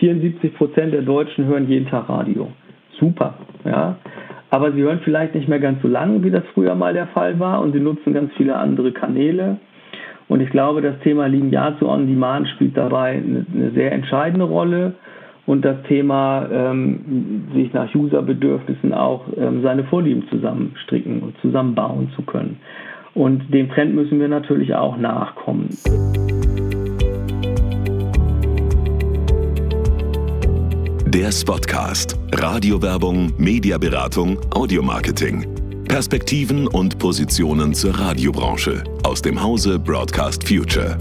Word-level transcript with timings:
74 0.00 0.54
Prozent 0.54 0.92
der 0.92 1.02
Deutschen 1.02 1.44
hören 1.44 1.68
jeden 1.68 1.86
Tag 1.86 2.08
Radio. 2.08 2.48
Super, 2.98 3.34
ja. 3.64 3.96
Aber 4.50 4.72
sie 4.72 4.82
hören 4.82 5.00
vielleicht 5.04 5.34
nicht 5.34 5.48
mehr 5.48 5.60
ganz 5.60 5.80
so 5.80 5.88
lange, 5.88 6.24
wie 6.24 6.30
das 6.30 6.42
früher 6.54 6.74
mal 6.74 6.92
der 6.92 7.06
Fall 7.08 7.38
war, 7.38 7.60
und 7.60 7.72
sie 7.72 7.80
nutzen 7.80 8.12
ganz 8.12 8.32
viele 8.36 8.56
andere 8.56 8.90
Kanäle. 8.92 9.58
Und 10.26 10.40
ich 10.40 10.50
glaube, 10.50 10.80
das 10.80 10.98
Thema 11.00 11.26
Linear 11.26 11.78
zu 11.78 11.88
On-Demand 11.88 12.48
spielt 12.48 12.76
dabei 12.76 13.12
eine, 13.12 13.46
eine, 13.54 13.70
sehr 13.72 13.92
entscheidende 13.92 14.44
Rolle. 14.44 14.94
Und 15.46 15.64
das 15.64 15.82
Thema, 15.88 16.48
ähm, 16.52 17.48
sich 17.54 17.72
nach 17.72 17.92
Userbedürfnissen 17.92 18.92
auch 18.92 19.24
ähm, 19.36 19.62
seine 19.62 19.84
Vorlieben 19.84 20.28
zusammenstricken 20.28 21.20
und 21.22 21.36
zusammenbauen 21.40 22.10
zu 22.14 22.22
können. 22.22 22.58
Und 23.14 23.52
dem 23.52 23.68
Trend 23.70 23.94
müssen 23.94 24.20
wir 24.20 24.28
natürlich 24.28 24.74
auch 24.74 24.96
nachkommen. 24.96 25.70
Der 31.12 31.32
Spotcast. 31.32 32.16
Radiowerbung, 32.30 33.32
Mediaberatung, 33.36 34.38
Audiomarketing. 34.52 35.44
Perspektiven 35.88 36.68
und 36.68 37.00
Positionen 37.00 37.74
zur 37.74 37.98
Radiobranche 37.98 38.84
aus 39.02 39.20
dem 39.20 39.42
Hause 39.42 39.80
Broadcast 39.80 40.46
Future. 40.46 40.96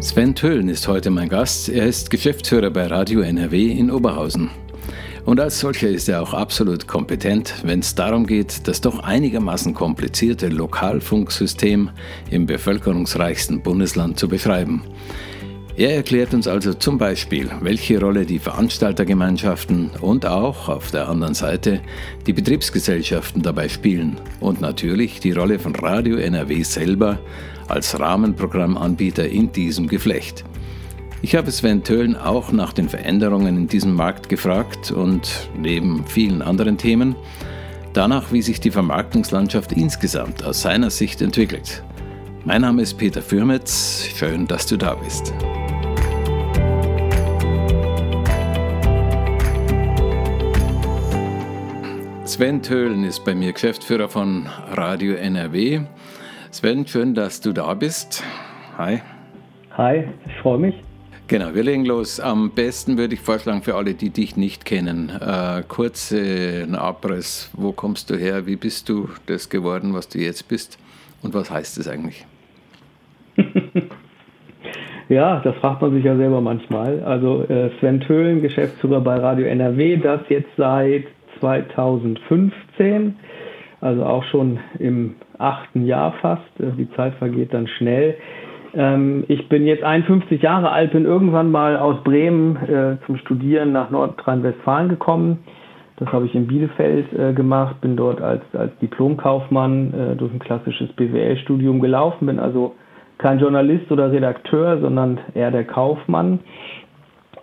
Sven 0.00 0.34
Tölln 0.34 0.68
ist 0.68 0.88
heute 0.88 1.10
mein 1.10 1.28
Gast. 1.28 1.68
Er 1.68 1.86
ist 1.86 2.10
Geschäftsführer 2.10 2.70
bei 2.70 2.88
Radio 2.88 3.20
NRW 3.20 3.70
in 3.70 3.92
Oberhausen. 3.92 4.50
Und 5.24 5.38
als 5.38 5.60
solcher 5.60 5.88
ist 5.88 6.08
er 6.08 6.20
auch 6.20 6.34
absolut 6.34 6.88
kompetent, 6.88 7.54
wenn 7.62 7.78
es 7.78 7.94
darum 7.94 8.26
geht, 8.26 8.66
das 8.66 8.80
doch 8.80 9.00
einigermaßen 9.00 9.72
komplizierte 9.72 10.48
Lokalfunksystem 10.48 11.90
im 12.30 12.46
bevölkerungsreichsten 12.46 13.62
Bundesland 13.62 14.18
zu 14.18 14.28
beschreiben. 14.28 14.82
Er 15.74 15.94
erklärt 15.94 16.34
uns 16.34 16.46
also 16.46 16.74
zum 16.74 16.98
Beispiel, 16.98 17.50
welche 17.62 17.98
Rolle 17.98 18.26
die 18.26 18.38
Veranstaltergemeinschaften 18.38 19.90
und 20.02 20.26
auch 20.26 20.68
auf 20.68 20.90
der 20.90 21.08
anderen 21.08 21.32
Seite 21.32 21.80
die 22.26 22.34
Betriebsgesellschaften 22.34 23.42
dabei 23.42 23.68
spielen 23.68 24.20
und 24.40 24.60
natürlich 24.60 25.20
die 25.20 25.32
Rolle 25.32 25.58
von 25.58 25.74
Radio 25.74 26.16
NRW 26.16 26.62
selber 26.62 27.20
als 27.68 27.98
Rahmenprogrammanbieter 27.98 29.26
in 29.26 29.50
diesem 29.50 29.86
Geflecht. 29.86 30.44
Ich 31.24 31.36
habe 31.36 31.52
Sven 31.52 31.84
Tölln 31.84 32.16
auch 32.16 32.50
nach 32.50 32.72
den 32.72 32.88
Veränderungen 32.88 33.56
in 33.56 33.68
diesem 33.68 33.94
Markt 33.94 34.28
gefragt 34.28 34.90
und 34.90 35.50
neben 35.56 36.04
vielen 36.04 36.42
anderen 36.42 36.78
Themen 36.78 37.14
danach, 37.92 38.32
wie 38.32 38.42
sich 38.42 38.58
die 38.58 38.72
Vermarktungslandschaft 38.72 39.70
insgesamt 39.70 40.42
aus 40.42 40.62
seiner 40.62 40.90
Sicht 40.90 41.22
entwickelt. 41.22 41.84
Mein 42.44 42.62
Name 42.62 42.82
ist 42.82 42.94
Peter 42.94 43.22
Fürmetz, 43.22 44.08
schön, 44.16 44.48
dass 44.48 44.66
du 44.66 44.76
da 44.76 44.96
bist. 44.96 45.32
Sven 52.24 52.62
Tölln 52.62 53.04
ist 53.04 53.24
bei 53.24 53.36
mir 53.36 53.52
Geschäftsführer 53.52 54.08
von 54.08 54.48
Radio 54.72 55.14
NRW. 55.14 55.82
Sven, 56.50 56.84
schön, 56.84 57.14
dass 57.14 57.40
du 57.40 57.52
da 57.52 57.74
bist. 57.74 58.24
Hi. 58.76 59.00
Hi, 59.76 60.08
ich 60.26 60.34
freue 60.42 60.58
mich. 60.58 60.91
Genau, 61.28 61.54
wir 61.54 61.62
legen 61.62 61.86
los. 61.86 62.20
Am 62.20 62.50
besten 62.50 62.98
würde 62.98 63.14
ich 63.14 63.20
vorschlagen 63.20 63.62
für 63.62 63.74
alle, 63.76 63.94
die 63.94 64.10
dich 64.10 64.36
nicht 64.36 64.64
kennen, 64.64 65.08
äh, 65.08 65.62
kurz 65.66 66.12
äh, 66.12 66.66
Abriss. 66.72 67.50
Wo 67.54 67.72
kommst 67.72 68.10
du 68.10 68.16
her? 68.16 68.46
Wie 68.46 68.56
bist 68.56 68.88
du 68.88 69.08
das 69.26 69.48
geworden, 69.48 69.94
was 69.94 70.08
du 70.08 70.18
jetzt 70.18 70.48
bist? 70.48 70.78
Und 71.22 71.32
was 71.32 71.50
heißt 71.50 71.78
es 71.78 71.88
eigentlich? 71.88 72.26
ja, 75.08 75.40
das 75.40 75.54
fragt 75.56 75.80
man 75.80 75.92
sich 75.94 76.04
ja 76.04 76.16
selber 76.16 76.40
manchmal. 76.40 77.02
Also 77.04 77.44
äh, 77.44 77.70
Sven 77.78 78.00
Töhlen, 78.00 78.42
Geschäftsführer 78.42 79.00
bei 79.00 79.16
Radio 79.16 79.46
NRW, 79.46 79.96
das 79.96 80.20
jetzt 80.28 80.50
seit 80.56 81.04
2015, 81.40 83.16
also 83.80 84.04
auch 84.04 84.24
schon 84.24 84.58
im 84.78 85.14
achten 85.38 85.86
Jahr 85.86 86.12
fast. 86.20 86.60
Äh, 86.60 86.72
die 86.76 86.90
Zeit 86.92 87.14
vergeht 87.14 87.54
dann 87.54 87.68
schnell. 87.68 88.16
Ähm, 88.74 89.24
ich 89.28 89.48
bin 89.48 89.66
jetzt 89.66 89.82
51 89.82 90.42
Jahre 90.42 90.70
alt, 90.70 90.92
bin 90.92 91.04
irgendwann 91.04 91.50
mal 91.50 91.76
aus 91.76 92.02
Bremen 92.04 92.56
äh, 92.56 92.96
zum 93.06 93.16
Studieren 93.18 93.72
nach 93.72 93.90
Nordrhein-Westfalen 93.90 94.88
gekommen. 94.88 95.40
Das 95.96 96.12
habe 96.12 96.26
ich 96.26 96.34
in 96.34 96.46
Bielefeld 96.46 97.12
äh, 97.12 97.32
gemacht, 97.32 97.80
bin 97.80 97.96
dort 97.96 98.20
als, 98.20 98.42
als 98.54 98.76
Diplomkaufmann 98.78 99.94
äh, 99.94 100.16
durch 100.16 100.32
ein 100.32 100.38
klassisches 100.38 100.92
BWL-Studium 100.94 101.80
gelaufen, 101.80 102.26
bin 102.26 102.38
also 102.38 102.74
kein 103.18 103.38
Journalist 103.38 103.90
oder 103.92 104.10
Redakteur, 104.10 104.80
sondern 104.80 105.20
eher 105.34 105.50
der 105.50 105.64
Kaufmann 105.64 106.40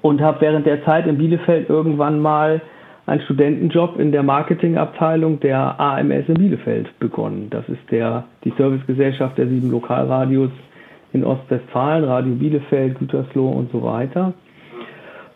und 0.01 0.21
habe 0.21 0.41
während 0.41 0.65
der 0.65 0.83
Zeit 0.83 1.07
in 1.07 1.17
Bielefeld 1.17 1.69
irgendwann 1.69 2.19
mal 2.19 2.61
einen 3.05 3.21
Studentenjob 3.21 3.99
in 3.99 4.11
der 4.11 4.23
Marketingabteilung 4.23 5.39
der 5.39 5.79
AMS 5.79 6.27
in 6.27 6.35
Bielefeld 6.35 6.99
begonnen. 6.99 7.47
Das 7.49 7.67
ist 7.69 7.79
der, 7.91 8.25
die 8.43 8.53
Servicegesellschaft 8.57 9.37
der 9.37 9.47
sieben 9.47 9.71
Lokalradios 9.71 10.51
in 11.13 11.23
Ostwestfalen, 11.23 12.03
Radio 12.03 12.33
Bielefeld, 12.33 12.99
Gütersloh 12.99 13.49
und 13.49 13.71
so 13.71 13.83
weiter. 13.83 14.33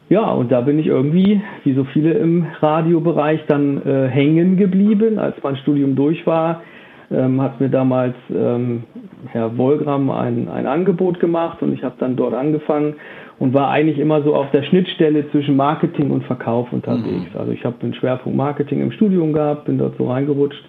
Ja, 0.10 0.32
und 0.32 0.52
da 0.52 0.62
bin 0.62 0.78
ich 0.78 0.88
irgendwie, 0.88 1.42
wie 1.64 1.74
so 1.74 1.86
viele 1.86 2.14
im 2.14 2.46
Radiobereich, 2.60 3.42
dann 3.48 3.82
äh, 3.86 4.08
hängen 4.08 4.58
geblieben. 4.58 5.18
Als 5.18 5.36
mein 5.42 5.56
Studium 5.58 5.96
durch 5.96 6.28
war, 6.28 6.62
ähm, 7.10 7.42
hat 7.42 7.60
mir 7.60 7.70
damals 7.70 8.16
ähm, 8.30 8.84
Herr 9.32 9.58
Wolgram 9.58 10.10
ein, 10.12 10.50
ein 10.50 10.68
Angebot 10.68 11.20
gemacht 11.20 11.62
und 11.62 11.74
ich 11.74 11.84
habe 11.84 11.96
dann 12.00 12.16
dort 12.16 12.34
angefangen 12.34 12.96
und 13.40 13.54
war 13.54 13.70
eigentlich 13.70 13.98
immer 13.98 14.22
so 14.22 14.36
auf 14.36 14.52
der 14.52 14.64
Schnittstelle 14.64 15.30
zwischen 15.32 15.56
Marketing 15.56 16.12
und 16.12 16.24
Verkauf 16.26 16.72
unterwegs. 16.72 17.34
Mhm. 17.34 17.40
Also 17.40 17.52
ich 17.52 17.64
habe 17.66 17.78
den 17.82 17.94
Schwerpunkt 17.94 18.38
Marketing 18.38 18.82
im 18.82 18.92
Studium 18.92 19.34
gehabt, 19.34 19.66
bin 19.66 19.78
dort 19.78 19.98
so 19.98 20.10
reingerutscht 20.10 20.64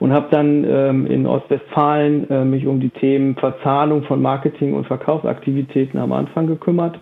und 0.00 0.12
habe 0.12 0.28
dann 0.30 0.64
ähm, 0.64 1.06
in 1.06 1.26
Ostwestfalen 1.26 2.30
äh, 2.30 2.44
mich 2.44 2.66
um 2.66 2.80
die 2.80 2.90
Themen 2.90 3.34
Verzahnung 3.34 4.04
von 4.04 4.22
Marketing 4.22 4.74
und 4.74 4.86
Verkaufsaktivitäten 4.86 5.98
am 5.98 6.12
Anfang 6.12 6.46
gekümmert. 6.46 6.98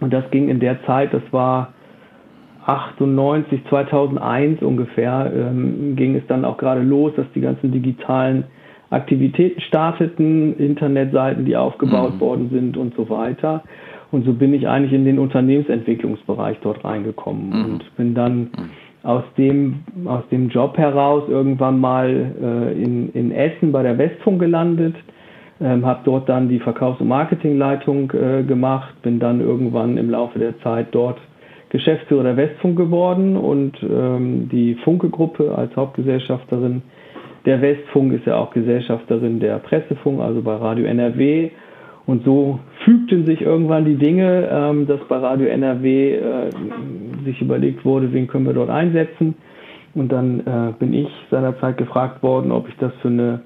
Und 0.00 0.12
das 0.12 0.28
ging 0.30 0.48
in 0.48 0.60
der 0.60 0.84
Zeit, 0.84 1.14
das 1.14 1.22
war 1.30 1.72
98, 2.66 3.60
2001 3.68 4.62
ungefähr, 4.62 5.32
ähm, 5.34 5.94
ging 5.96 6.16
es 6.16 6.26
dann 6.26 6.44
auch 6.44 6.58
gerade 6.58 6.82
los, 6.82 7.12
dass 7.16 7.26
die 7.34 7.40
ganzen 7.40 7.72
digitalen 7.72 8.44
Aktivitäten 8.90 9.60
starteten, 9.60 10.56
Internetseiten, 10.58 11.44
die 11.44 11.56
aufgebaut 11.56 12.14
mhm. 12.14 12.20
worden 12.20 12.50
sind 12.50 12.76
und 12.76 12.94
so 12.94 13.08
weiter. 13.08 13.62
Und 14.10 14.24
so 14.24 14.32
bin 14.32 14.54
ich 14.54 14.66
eigentlich 14.66 14.92
in 14.92 15.04
den 15.04 15.18
Unternehmensentwicklungsbereich 15.18 16.58
dort 16.62 16.84
reingekommen 16.84 17.50
mhm. 17.50 17.64
und 17.64 17.96
bin 17.96 18.14
dann 18.14 18.38
mhm 18.38 18.70
aus 19.02 19.22
dem, 19.36 19.80
aus 20.06 20.22
dem 20.30 20.48
Job 20.48 20.76
heraus 20.76 21.24
irgendwann 21.28 21.80
mal 21.80 22.32
äh, 22.42 22.82
in, 22.82 23.10
in 23.12 23.32
Essen 23.32 23.72
bei 23.72 23.82
der 23.82 23.96
Westfunk 23.96 24.40
gelandet, 24.40 24.96
ähm, 25.60 25.86
habe 25.86 26.00
dort 26.04 26.28
dann 26.28 26.48
die 26.48 26.58
Verkaufs- 26.58 27.00
und 27.00 27.08
Marketingleitung 27.08 28.12
äh, 28.12 28.42
gemacht, 28.42 28.94
bin 29.02 29.18
dann 29.18 29.40
irgendwann 29.40 29.96
im 29.96 30.10
Laufe 30.10 30.38
der 30.38 30.58
Zeit 30.60 30.88
dort 30.92 31.18
Geschäftsführer 31.70 32.22
der 32.22 32.36
Westfunk 32.36 32.76
geworden 32.76 33.36
und 33.36 33.76
ähm, 33.82 34.48
die 34.50 34.74
Funke-Gruppe 34.84 35.54
als 35.56 35.74
Hauptgesellschafterin 35.76 36.82
der 37.44 37.62
Westfunk 37.62 38.12
ist 38.12 38.26
ja 38.26 38.36
auch 38.36 38.50
Gesellschafterin 38.50 39.40
der 39.40 39.58
Pressefunk, 39.58 40.20
also 40.20 40.42
bei 40.42 40.54
Radio 40.56 40.86
NRW 40.86 41.50
und 42.06 42.24
so 42.24 42.58
fügten 42.84 43.26
sich 43.26 43.42
irgendwann 43.42 43.84
die 43.84 43.96
Dinge, 43.96 44.48
ähm, 44.50 44.86
dass 44.86 45.00
bei 45.08 45.18
Radio 45.18 45.46
NRW 45.46 46.14
äh, 46.14 46.50
sich 47.28 47.40
überlegt 47.40 47.84
wurde, 47.84 48.12
wen 48.12 48.26
können 48.26 48.46
wir 48.46 48.54
dort 48.54 48.70
einsetzen. 48.70 49.34
Und 49.94 50.12
dann 50.12 50.40
äh, 50.40 50.72
bin 50.78 50.92
ich 50.92 51.08
seinerzeit 51.30 51.76
gefragt 51.76 52.22
worden, 52.22 52.52
ob 52.52 52.68
ich 52.68 52.76
das 52.76 52.92
für 53.00 53.08
eine 53.08 53.40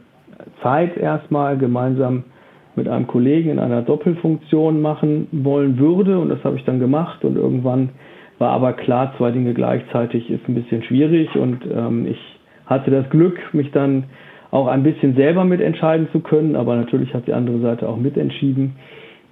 Zeit 0.62 0.96
erstmal 0.96 1.56
gemeinsam 1.56 2.24
mit 2.74 2.88
einem 2.88 3.06
Kollegen 3.06 3.50
in 3.50 3.58
einer 3.58 3.82
Doppelfunktion 3.82 4.80
machen 4.80 5.28
wollen 5.30 5.78
würde. 5.78 6.18
Und 6.18 6.30
das 6.30 6.42
habe 6.44 6.56
ich 6.56 6.64
dann 6.64 6.80
gemacht. 6.80 7.24
Und 7.24 7.36
irgendwann 7.36 7.90
war 8.38 8.50
aber 8.50 8.72
klar, 8.72 9.14
zwei 9.18 9.30
Dinge 9.30 9.54
gleichzeitig 9.54 10.30
ist 10.30 10.48
ein 10.48 10.54
bisschen 10.54 10.82
schwierig. 10.82 11.34
Und 11.36 11.60
ähm, 11.72 12.06
ich 12.06 12.18
hatte 12.66 12.90
das 12.90 13.08
Glück, 13.10 13.38
mich 13.52 13.70
dann 13.72 14.04
auch 14.50 14.66
ein 14.66 14.82
bisschen 14.82 15.14
selber 15.16 15.44
mitentscheiden 15.44 16.08
zu 16.12 16.20
können, 16.20 16.56
aber 16.56 16.76
natürlich 16.76 17.14
hat 17.14 17.26
die 17.26 17.32
andere 17.32 17.60
Seite 17.60 17.88
auch 17.88 17.96
mitentschieden. 17.96 18.76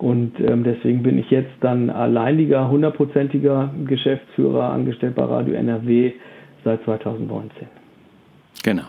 Und 0.00 0.40
ähm, 0.40 0.64
deswegen 0.64 1.02
bin 1.02 1.18
ich 1.18 1.30
jetzt 1.30 1.52
dann 1.60 1.90
alleiniger, 1.90 2.70
hundertprozentiger 2.70 3.70
Geschäftsführer 3.84 4.70
angestellt 4.70 5.14
bei 5.14 5.24
Radio 5.24 5.52
NRW 5.52 6.12
seit 6.64 6.82
2019. 6.84 7.68
Genau. 8.62 8.84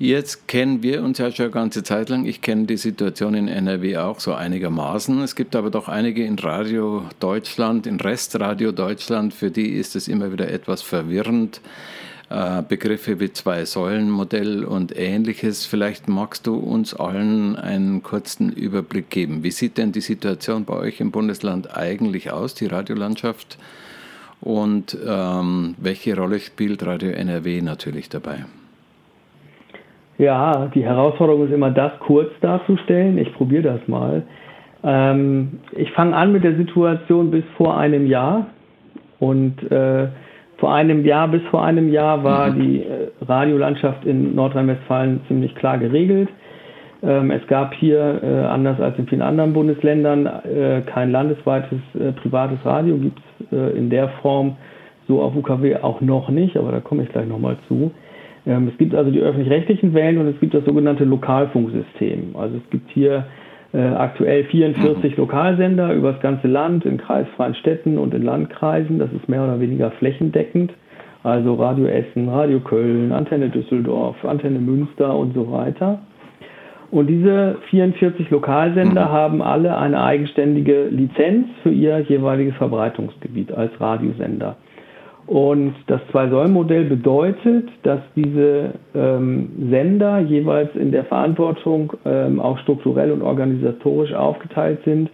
Jetzt 0.00 0.48
kennen 0.48 0.82
wir 0.82 1.04
uns 1.04 1.18
ja 1.18 1.30
schon 1.30 1.44
eine 1.46 1.52
ganze 1.52 1.84
Zeit 1.84 2.08
lang. 2.08 2.24
Ich 2.24 2.40
kenne 2.40 2.66
die 2.66 2.76
Situation 2.76 3.34
in 3.34 3.46
NRW 3.46 3.98
auch 3.98 4.18
so 4.18 4.32
einigermaßen. 4.34 5.20
Es 5.22 5.36
gibt 5.36 5.54
aber 5.54 5.70
doch 5.70 5.88
einige 5.88 6.24
in 6.24 6.36
Radio 6.38 7.02
Deutschland, 7.20 7.86
in 7.86 8.00
Restradio 8.00 8.72
Deutschland, 8.72 9.34
für 9.34 9.52
die 9.52 9.68
ist 9.68 9.94
es 9.94 10.08
immer 10.08 10.32
wieder 10.32 10.50
etwas 10.50 10.82
verwirrend 10.82 11.60
Begriffe 12.68 13.20
wie 13.20 13.32
Zwei-Säulen-Modell 13.32 14.64
und 14.64 14.94
ähnliches. 14.98 15.64
Vielleicht 15.64 16.08
magst 16.08 16.46
du 16.46 16.56
uns 16.56 16.92
allen 16.94 17.56
einen 17.56 18.02
kurzen 18.02 18.52
Überblick 18.52 19.08
geben. 19.08 19.42
Wie 19.42 19.50
sieht 19.50 19.78
denn 19.78 19.92
die 19.92 20.02
Situation 20.02 20.66
bei 20.66 20.74
euch 20.74 21.00
im 21.00 21.10
Bundesland 21.10 21.74
eigentlich 21.74 22.30
aus, 22.30 22.54
die 22.54 22.66
Radiolandschaft? 22.66 23.56
Und 24.42 24.96
ähm, 25.08 25.74
welche 25.78 26.16
Rolle 26.16 26.38
spielt 26.38 26.84
Radio 26.84 27.10
NRW 27.10 27.62
natürlich 27.62 28.10
dabei? 28.10 28.44
Ja, 30.18 30.66
die 30.74 30.84
Herausforderung 30.84 31.46
ist 31.46 31.52
immer 31.52 31.70
das 31.70 31.92
kurz 32.00 32.30
darzustellen. 32.40 33.18
Ich 33.18 33.32
probiere 33.34 33.62
das 33.62 33.88
mal. 33.88 34.22
Ähm, 34.84 35.60
ich 35.72 35.90
fange 35.92 36.14
an 36.14 36.32
mit 36.32 36.44
der 36.44 36.56
Situation 36.56 37.30
bis 37.30 37.44
vor 37.56 37.78
einem 37.78 38.06
Jahr. 38.06 38.46
Und 39.18 39.62
äh, 39.72 40.08
vor 40.58 40.74
einem 40.74 41.04
Jahr, 41.04 41.28
bis 41.28 41.42
vor 41.50 41.64
einem 41.64 41.90
Jahr 41.90 42.22
war 42.24 42.50
mhm. 42.50 42.60
die 42.60 42.82
äh, 42.82 43.08
Radiolandschaft 43.26 44.04
in 44.04 44.34
Nordrhein-Westfalen 44.34 45.20
ziemlich 45.28 45.54
klar 45.54 45.78
geregelt. 45.78 46.28
Ähm, 47.02 47.30
es 47.30 47.46
gab 47.46 47.74
hier, 47.74 48.20
äh, 48.22 48.46
anders 48.46 48.80
als 48.80 48.98
in 48.98 49.06
vielen 49.06 49.22
anderen 49.22 49.52
Bundesländern, 49.52 50.26
äh, 50.26 50.82
kein 50.86 51.12
landesweites 51.12 51.78
privates 52.22 52.58
Radio, 52.64 52.96
gibt 52.98 53.18
es 53.18 53.74
in 53.76 53.88
der 53.88 54.08
Form 54.20 54.56
so 55.06 55.22
auf 55.22 55.34
UKW 55.34 55.76
auch 55.76 56.00
noch 56.00 56.28
nicht, 56.28 56.56
aber 56.56 56.72
da 56.72 56.80
komme 56.80 57.04
ich 57.04 57.08
gleich 57.08 57.26
nochmal 57.26 57.56
zu. 57.68 57.92
Ähm, 58.46 58.68
es 58.68 58.78
gibt 58.78 58.94
also 58.94 59.10
die 59.10 59.20
öffentlich-rechtlichen 59.20 59.94
Wellen 59.94 60.18
und 60.18 60.26
es 60.26 60.40
gibt 60.40 60.54
das 60.54 60.64
sogenannte 60.64 61.04
Lokalfunksystem. 61.04 62.34
Also 62.34 62.56
es 62.56 62.70
gibt 62.70 62.90
hier 62.90 63.26
äh, 63.72 63.78
aktuell 63.78 64.44
44 64.44 65.12
mhm. 65.12 65.16
Lokalsender 65.16 65.92
über 65.92 66.12
das 66.12 66.20
ganze 66.20 66.48
Land, 66.48 66.84
in 66.84 66.98
kreisfreien 66.98 67.54
Städten 67.54 67.98
und 67.98 68.14
in 68.14 68.22
Landkreisen. 68.22 68.98
Das 68.98 69.12
ist 69.12 69.28
mehr 69.28 69.44
oder 69.44 69.60
weniger 69.60 69.90
flächendeckend. 69.92 70.72
Also 71.22 71.54
Radio 71.54 71.86
Essen, 71.86 72.28
Radio 72.28 72.60
Köln, 72.60 73.12
Antenne 73.12 73.50
Düsseldorf, 73.50 74.24
Antenne 74.24 74.60
Münster 74.60 75.16
und 75.16 75.34
so 75.34 75.50
weiter. 75.50 75.98
Und 76.90 77.08
diese 77.08 77.56
44 77.68 78.30
Lokalsender 78.30 79.06
mhm. 79.06 79.12
haben 79.12 79.42
alle 79.42 79.76
eine 79.76 80.02
eigenständige 80.02 80.86
Lizenz 80.86 81.48
für 81.62 81.70
ihr 81.70 82.00
jeweiliges 82.00 82.54
Verbreitungsgebiet 82.56 83.52
als 83.52 83.78
Radiosender. 83.78 84.56
Und 85.28 85.74
das 85.88 86.00
Zwei-Säulen-Modell 86.10 86.84
bedeutet, 86.84 87.68
dass 87.82 88.00
diese 88.16 88.72
ähm, 88.94 89.50
Sender 89.70 90.20
jeweils 90.20 90.74
in 90.74 90.90
der 90.90 91.04
Verantwortung 91.04 91.92
ähm, 92.06 92.40
auch 92.40 92.58
strukturell 92.60 93.12
und 93.12 93.20
organisatorisch 93.20 94.14
aufgeteilt 94.14 94.78
sind 94.86 95.10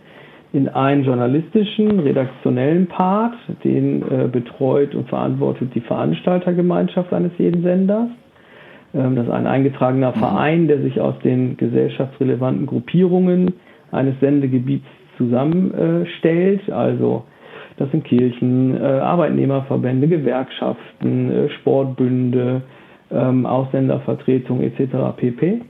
in 0.53 0.69
einen 0.69 1.03
journalistischen, 1.03 1.99
redaktionellen 1.99 2.87
Part, 2.87 3.35
den 3.65 4.03
äh, 4.03 4.29
betreut 4.29 4.95
und 4.95 5.09
verantwortet 5.09 5.75
die 5.75 5.81
Veranstaltergemeinschaft 5.81 7.13
eines 7.13 7.33
jeden 7.39 7.65
Senders. 7.65 8.07
Ähm, 8.95 9.17
das 9.17 9.27
ist 9.27 9.33
ein 9.33 9.49
eingetragener 9.49 10.13
mhm. 10.15 10.21
Verein, 10.21 10.69
der 10.69 10.81
sich 10.81 11.01
aus 11.01 11.19
den 11.25 11.57
gesellschaftsrelevanten 11.57 12.67
Gruppierungen 12.67 13.55
eines 13.91 14.15
Sendegebiets 14.21 14.87
zusammenstellt, 15.19 16.71
also 16.71 17.25
das 17.77 17.91
sind 17.91 18.05
Kirchen, 18.05 18.77
äh, 18.77 18.85
Arbeitnehmerverbände, 18.85 20.09
Gewerkschaften, 20.09 21.31
äh, 21.31 21.49
Sportbünde, 21.51 22.63
ähm, 23.11 23.47
Ausländervertretung 23.47 24.61
etc. 24.63 25.17
pp. 25.17 25.63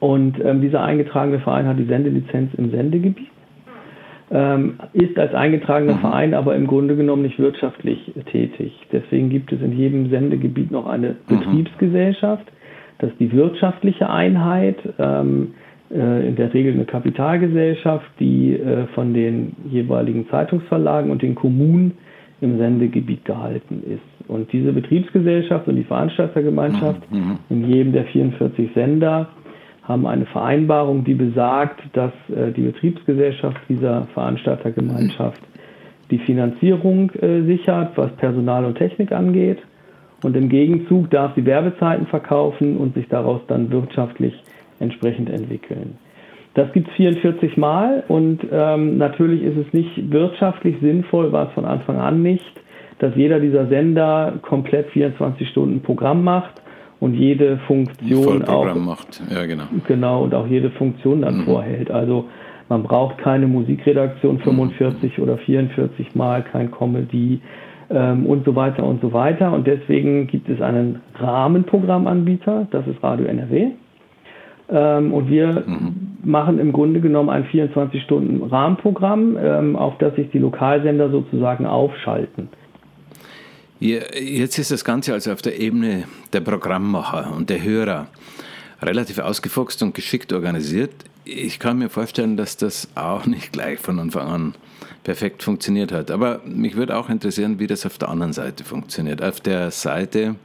Und 0.00 0.38
ähm, 0.44 0.60
dieser 0.60 0.82
eingetragene 0.82 1.38
Verein 1.40 1.66
hat 1.66 1.78
die 1.78 1.86
Sendelizenz 1.86 2.52
im 2.54 2.70
Sendegebiet, 2.70 3.28
ähm, 4.30 4.74
ist 4.92 5.18
als 5.18 5.34
eingetragener 5.34 5.94
mhm. 5.94 6.00
Verein 6.00 6.34
aber 6.34 6.56
im 6.56 6.66
Grunde 6.66 6.96
genommen 6.96 7.22
nicht 7.22 7.38
wirtschaftlich 7.38 8.12
tätig. 8.30 8.72
Deswegen 8.92 9.30
gibt 9.30 9.52
es 9.52 9.62
in 9.62 9.72
jedem 9.72 10.10
Sendegebiet 10.10 10.70
noch 10.70 10.86
eine 10.86 11.10
mhm. 11.10 11.38
Betriebsgesellschaft. 11.38 12.44
Das 12.98 13.10
ist 13.10 13.20
die 13.20 13.32
wirtschaftliche 13.32 14.10
Einheit. 14.10 14.76
Ähm, 14.98 15.54
äh, 15.54 15.63
in 16.28 16.34
der 16.34 16.52
Regel 16.52 16.74
eine 16.74 16.86
Kapitalgesellschaft, 16.86 18.06
die 18.18 18.54
äh, 18.54 18.86
von 18.94 19.14
den 19.14 19.54
jeweiligen 19.70 20.28
Zeitungsverlagen 20.28 21.10
und 21.10 21.22
den 21.22 21.36
Kommunen 21.36 21.92
im 22.40 22.58
Sendegebiet 22.58 23.24
gehalten 23.24 23.82
ist. 23.86 24.28
Und 24.28 24.52
diese 24.52 24.72
Betriebsgesellschaft 24.72 25.68
und 25.68 25.76
die 25.76 25.84
Veranstaltergemeinschaft 25.84 27.10
mhm. 27.12 27.18
mhm. 27.18 27.38
in 27.48 27.70
jedem 27.70 27.92
der 27.92 28.04
44 28.06 28.70
Sender 28.74 29.28
haben 29.84 30.06
eine 30.06 30.26
Vereinbarung, 30.26 31.04
die 31.04 31.14
besagt, 31.14 31.80
dass 31.92 32.12
äh, 32.34 32.50
die 32.50 32.62
Betriebsgesellschaft 32.62 33.60
dieser 33.68 34.06
Veranstaltergemeinschaft 34.14 35.40
die 36.10 36.18
Finanzierung 36.18 37.10
sichert, 37.46 37.96
was 37.96 38.12
Personal 38.16 38.66
und 38.66 38.76
Technik 38.76 39.10
angeht. 39.10 39.58
Und 40.22 40.36
im 40.36 40.50
Gegenzug 40.50 41.10
darf 41.10 41.34
sie 41.34 41.46
Werbezeiten 41.46 42.06
verkaufen 42.06 42.76
und 42.76 42.94
sich 42.94 43.08
daraus 43.08 43.40
dann 43.48 43.70
wirtschaftlich 43.70 44.34
entsprechend 44.84 45.28
entwickeln. 45.28 45.98
Das 46.54 46.72
gibt 46.72 46.88
es 46.88 46.94
44 46.94 47.56
Mal 47.56 48.04
und 48.06 48.40
ähm, 48.52 48.96
natürlich 48.96 49.42
ist 49.42 49.56
es 49.56 49.72
nicht 49.72 50.12
wirtschaftlich 50.12 50.76
sinnvoll, 50.80 51.32
war 51.32 51.48
es 51.48 51.52
von 51.54 51.64
Anfang 51.64 51.98
an 51.98 52.22
nicht, 52.22 52.52
dass 53.00 53.16
jeder 53.16 53.40
dieser 53.40 53.66
Sender 53.66 54.34
komplett 54.42 54.88
24 54.90 55.48
Stunden 55.48 55.80
Programm 55.80 56.22
macht 56.22 56.62
und 57.00 57.14
jede 57.14 57.58
Funktion 57.66 58.44
auch 58.44 58.74
macht. 58.76 59.20
Ja, 59.30 59.44
genau. 59.46 59.64
genau 59.86 60.22
und 60.22 60.34
auch 60.34 60.46
jede 60.46 60.70
Funktion 60.70 61.22
dann 61.22 61.38
mhm. 61.38 61.44
vorhält. 61.44 61.90
Also 61.90 62.26
man 62.68 62.84
braucht 62.84 63.18
keine 63.18 63.48
Musikredaktion 63.48 64.38
45 64.38 65.18
mhm. 65.18 65.24
oder 65.24 65.38
44 65.38 66.14
Mal, 66.14 66.42
kein 66.44 66.70
Comedy 66.70 67.40
ähm, 67.90 68.26
und 68.26 68.44
so 68.44 68.54
weiter 68.54 68.84
und 68.84 69.00
so 69.02 69.12
weiter. 69.12 69.52
Und 69.52 69.66
deswegen 69.66 70.28
gibt 70.28 70.48
es 70.48 70.60
einen 70.60 71.00
Rahmenprogrammanbieter, 71.16 72.68
das 72.70 72.86
ist 72.86 73.02
Radio 73.02 73.26
NRW. 73.26 73.72
Ähm, 74.70 75.12
und 75.12 75.28
wir 75.28 75.64
mhm. 75.66 76.18
machen 76.24 76.58
im 76.58 76.72
Grunde 76.72 77.00
genommen 77.00 77.28
ein 77.28 77.44
24-Stunden-Rahmenprogramm, 77.44 79.36
ähm, 79.38 79.76
auf 79.76 79.98
das 79.98 80.14
sich 80.16 80.30
die 80.30 80.38
Lokalsender 80.38 81.10
sozusagen 81.10 81.66
aufschalten. 81.66 82.48
Jetzt 83.80 84.58
ist 84.58 84.70
das 84.70 84.84
Ganze 84.84 85.12
also 85.12 85.32
auf 85.32 85.42
der 85.42 85.60
Ebene 85.60 86.04
der 86.32 86.40
Programmmacher 86.40 87.34
und 87.36 87.50
der 87.50 87.62
Hörer 87.62 88.06
relativ 88.80 89.18
ausgefuchst 89.18 89.82
und 89.82 89.94
geschickt 89.94 90.32
organisiert. 90.32 90.92
Ich 91.24 91.58
kann 91.58 91.78
mir 91.78 91.90
vorstellen, 91.90 92.36
dass 92.36 92.56
das 92.56 92.88
auch 92.94 93.26
nicht 93.26 93.52
gleich 93.52 93.78
von 93.78 93.98
Anfang 93.98 94.26
an 94.26 94.54
perfekt 95.02 95.42
funktioniert 95.42 95.92
hat. 95.92 96.10
Aber 96.10 96.40
mich 96.46 96.76
würde 96.76 96.96
auch 96.96 97.10
interessieren, 97.10 97.58
wie 97.58 97.66
das 97.66 97.84
auf 97.84 97.98
der 97.98 98.08
anderen 98.08 98.32
Seite 98.32 98.64
funktioniert. 98.64 99.22
Auf 99.22 99.40
der 99.40 99.70
Seite, 99.70 100.36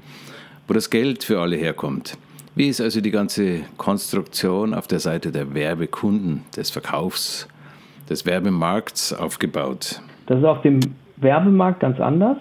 wo 0.68 0.74
das 0.74 0.90
Geld 0.90 1.24
für 1.24 1.40
alle 1.40 1.56
herkommt. 1.56 2.18
Wie 2.60 2.68
ist 2.68 2.82
also 2.82 3.00
die 3.00 3.12
ganze 3.12 3.62
Konstruktion 3.78 4.74
auf 4.74 4.86
der 4.86 5.00
Seite 5.00 5.32
der 5.32 5.54
Werbekunden, 5.54 6.44
des 6.58 6.70
Verkaufs, 6.70 7.48
des 8.10 8.26
Werbemarkts 8.26 9.14
aufgebaut? 9.14 10.02
Das 10.28 10.40
ist 10.40 10.44
auf 10.44 10.62
dem 10.62 10.82
Werbemarkt 11.16 11.80
ganz 11.80 12.02
anders. 12.02 12.36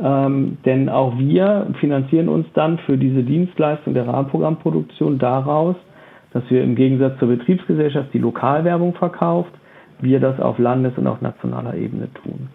Ähm, 0.00 0.58
denn 0.64 0.88
auch 0.88 1.16
wir 1.20 1.72
finanzieren 1.78 2.28
uns 2.28 2.48
dann 2.54 2.78
für 2.78 2.98
diese 2.98 3.22
Dienstleistung 3.22 3.94
der 3.94 4.08
Rahmenprogrammproduktion 4.08 5.20
daraus, 5.20 5.76
dass 6.32 6.42
wir 6.48 6.64
im 6.64 6.74
Gegensatz 6.74 7.16
zur 7.20 7.28
Betriebsgesellschaft, 7.28 8.12
die 8.12 8.18
Lokalwerbung 8.18 8.92
verkauft, 8.94 9.52
wir 10.00 10.18
das 10.18 10.40
auf 10.40 10.58
Landes- 10.58 10.98
und 10.98 11.06
auf 11.06 11.20
nationaler 11.20 11.76
Ebene 11.76 12.12
tun. 12.24 12.48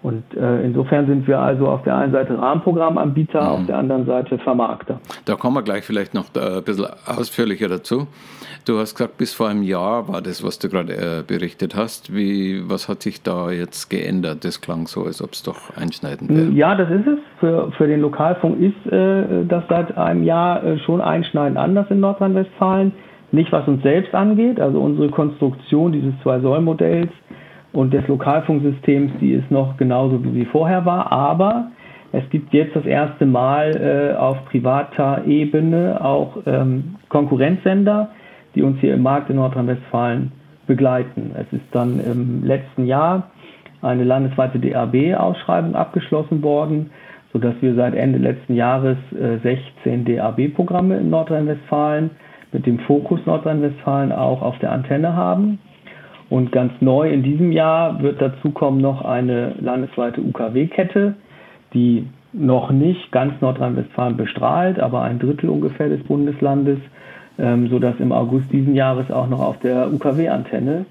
Und 0.00 0.22
äh, 0.36 0.62
insofern 0.62 1.06
sind 1.06 1.26
wir 1.26 1.40
also 1.40 1.66
auf 1.66 1.82
der 1.82 1.96
einen 1.96 2.12
Seite 2.12 2.38
Rahmenprogrammanbieter, 2.38 3.42
mhm. 3.42 3.48
auf 3.48 3.66
der 3.66 3.78
anderen 3.78 4.06
Seite 4.06 4.38
Vermarkter. 4.38 5.00
Da 5.24 5.34
kommen 5.34 5.56
wir 5.56 5.62
gleich 5.62 5.84
vielleicht 5.84 6.14
noch 6.14 6.26
ein 6.34 6.62
bisschen 6.62 6.86
ausführlicher 7.04 7.68
dazu. 7.68 8.06
Du 8.64 8.78
hast 8.78 8.94
gesagt, 8.94 9.18
bis 9.18 9.34
vor 9.34 9.48
einem 9.48 9.62
Jahr 9.62 10.06
war 10.06 10.22
das, 10.22 10.44
was 10.44 10.60
du 10.60 10.68
gerade 10.68 10.92
äh, 10.92 11.22
berichtet 11.26 11.74
hast. 11.74 12.14
Wie, 12.14 12.62
was 12.68 12.88
hat 12.88 13.02
sich 13.02 13.22
da 13.22 13.50
jetzt 13.50 13.88
geändert? 13.90 14.44
Das 14.44 14.60
klang 14.60 14.86
so, 14.86 15.04
als 15.04 15.20
ob 15.20 15.32
es 15.32 15.42
doch 15.42 15.76
einschneidend 15.76 16.30
wäre. 16.30 16.50
Ja, 16.50 16.76
das 16.76 16.90
ist 16.90 17.06
es. 17.06 17.18
Für, 17.40 17.72
für 17.72 17.88
den 17.88 18.00
Lokalfunk 18.00 18.60
ist 18.60 18.92
äh, 18.92 19.44
das 19.48 19.64
seit 19.68 19.96
einem 19.96 20.22
Jahr 20.22 20.62
äh, 20.62 20.78
schon 20.78 21.00
einschneidend 21.00 21.58
anders 21.58 21.86
in 21.90 21.98
Nordrhein-Westfalen. 22.00 22.92
Nicht 23.32 23.50
was 23.52 23.66
uns 23.66 23.82
selbst 23.82 24.14
angeht, 24.14 24.60
also 24.60 24.80
unsere 24.80 25.10
Konstruktion 25.10 25.92
dieses 25.92 26.14
Zwei-Säulen-Modells 26.22 27.10
und 27.72 27.92
des 27.92 28.06
Lokalfunksystems, 28.08 29.12
die 29.20 29.32
ist 29.32 29.50
noch 29.50 29.76
genauso 29.76 30.22
wie 30.24 30.30
sie 30.32 30.44
vorher 30.46 30.84
war, 30.84 31.12
aber 31.12 31.70
es 32.12 32.28
gibt 32.30 32.54
jetzt 32.54 32.74
das 32.74 32.86
erste 32.86 33.26
Mal 33.26 33.76
äh, 33.76 34.16
auf 34.16 34.44
privater 34.46 35.24
Ebene 35.26 36.02
auch 36.02 36.38
ähm, 36.46 36.96
Konkurrenzsender, 37.08 38.10
die 38.54 38.62
uns 38.62 38.80
hier 38.80 38.94
im 38.94 39.02
Markt 39.02 39.28
in 39.28 39.36
Nordrhein-Westfalen 39.36 40.32
begleiten. 40.66 41.32
Es 41.34 41.52
ist 41.52 41.66
dann 41.72 42.00
im 42.00 42.44
letzten 42.44 42.86
Jahr 42.86 43.30
eine 43.82 44.04
landesweite 44.04 44.58
DAB-Ausschreibung 44.58 45.74
abgeschlossen 45.74 46.42
worden, 46.42 46.90
sodass 47.32 47.54
wir 47.60 47.74
seit 47.74 47.94
Ende 47.94 48.18
letzten 48.18 48.54
Jahres 48.54 48.96
äh, 49.12 49.38
16 49.84 50.04
DAB-Programme 50.06 50.96
in 50.96 51.10
Nordrhein-Westfalen 51.10 52.10
mit 52.52 52.64
dem 52.66 52.78
Fokus 52.80 53.20
Nordrhein-Westfalen 53.26 54.12
auch 54.12 54.40
auf 54.40 54.58
der 54.60 54.72
Antenne 54.72 55.14
haben. 55.14 55.58
Und 56.30 56.52
ganz 56.52 56.72
neu 56.80 57.10
in 57.10 57.22
diesem 57.22 57.52
Jahr 57.52 58.02
wird 58.02 58.20
dazu 58.20 58.50
kommen 58.50 58.80
noch 58.80 59.02
eine 59.04 59.54
landesweite 59.60 60.20
UKW-Kette, 60.20 61.14
die 61.72 62.06
noch 62.32 62.70
nicht 62.70 63.10
ganz 63.10 63.40
Nordrhein-Westfalen 63.40 64.16
bestrahlt, 64.16 64.78
aber 64.78 65.02
ein 65.02 65.18
Drittel 65.18 65.48
ungefähr 65.48 65.88
des 65.88 66.02
Bundeslandes, 66.04 66.78
ähm, 67.38 67.68
sodass 67.68 67.94
im 67.98 68.12
August 68.12 68.52
diesen 68.52 68.74
Jahres 68.74 69.10
auch 69.10 69.28
noch 69.28 69.40
auf 69.40 69.58
der 69.60 69.90
UKW-Antenne 69.92 70.84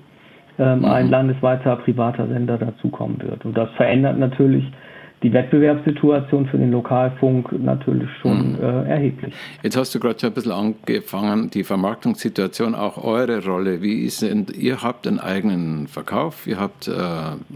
ähm, 0.58 0.79
mhm. 0.79 0.86
ein 0.86 1.10
landesweiter 1.10 1.75
privater 1.75 2.27
Sender 2.27 2.58
dazukommen 2.58 3.22
wird. 3.22 3.46
Und 3.46 3.56
das 3.56 3.70
verändert 3.72 4.17
natürlich 4.17 4.65
die 5.24 5.33
Wettbewerbssituation 5.33 6.45
für 6.45 6.57
den 6.57 6.71
Lokalfunk 6.71 7.51
natürlich 7.59 8.09
schon 8.21 8.51
mhm. 8.51 8.57
äh, 8.62 8.89
erheblich. 8.89 9.33
Jetzt 9.63 9.75
hast 9.75 9.95
du 9.95 10.00
gerade 10.00 10.19
schon 10.19 10.29
ein 10.29 10.33
bisschen 10.33 10.51
angefangen, 10.51 11.50
die 11.50 11.63
Vermarktungssituation, 11.63 12.75
auch 12.75 13.03
eure 13.03 13.43
Rolle. 13.43 13.81
Wie 13.81 14.05
ist 14.05 14.21
denn, 14.21 14.45
ihr 14.55 14.83
habt 14.83 15.07
einen 15.07 15.19
eigenen 15.19 15.88
Verkauf, 15.88 16.45
ihr 16.45 16.59
habt 16.59 16.88
äh, 16.88 16.91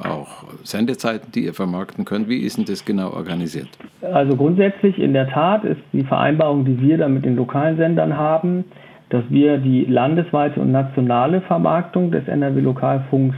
auch 0.07 0.45
Sendezeiten, 0.63 1.31
die 1.33 1.45
ihr 1.45 1.53
vermarkten 1.53 2.03
könnt. 2.03 2.27
Wie 2.27 2.39
ist 2.39 2.57
denn 2.57 2.65
das 2.65 2.83
genau 2.83 3.11
organisiert? 3.11 3.69
Also 4.01 4.35
grundsätzlich 4.35 4.97
in 4.97 5.13
der 5.13 5.29
Tat 5.29 5.63
ist 5.63 5.81
die 5.93 6.03
Vereinbarung, 6.03 6.65
die 6.65 6.81
wir 6.81 6.97
da 6.97 7.07
mit 7.07 7.25
den 7.25 7.35
lokalen 7.35 7.77
Sendern 7.77 8.17
haben, 8.17 8.65
dass 9.09 9.23
wir 9.29 9.57
die 9.57 9.85
landesweite 9.85 10.59
und 10.59 10.71
nationale 10.71 11.41
Vermarktung 11.41 12.11
des 12.11 12.27
NRW-Lokalfunks 12.27 13.35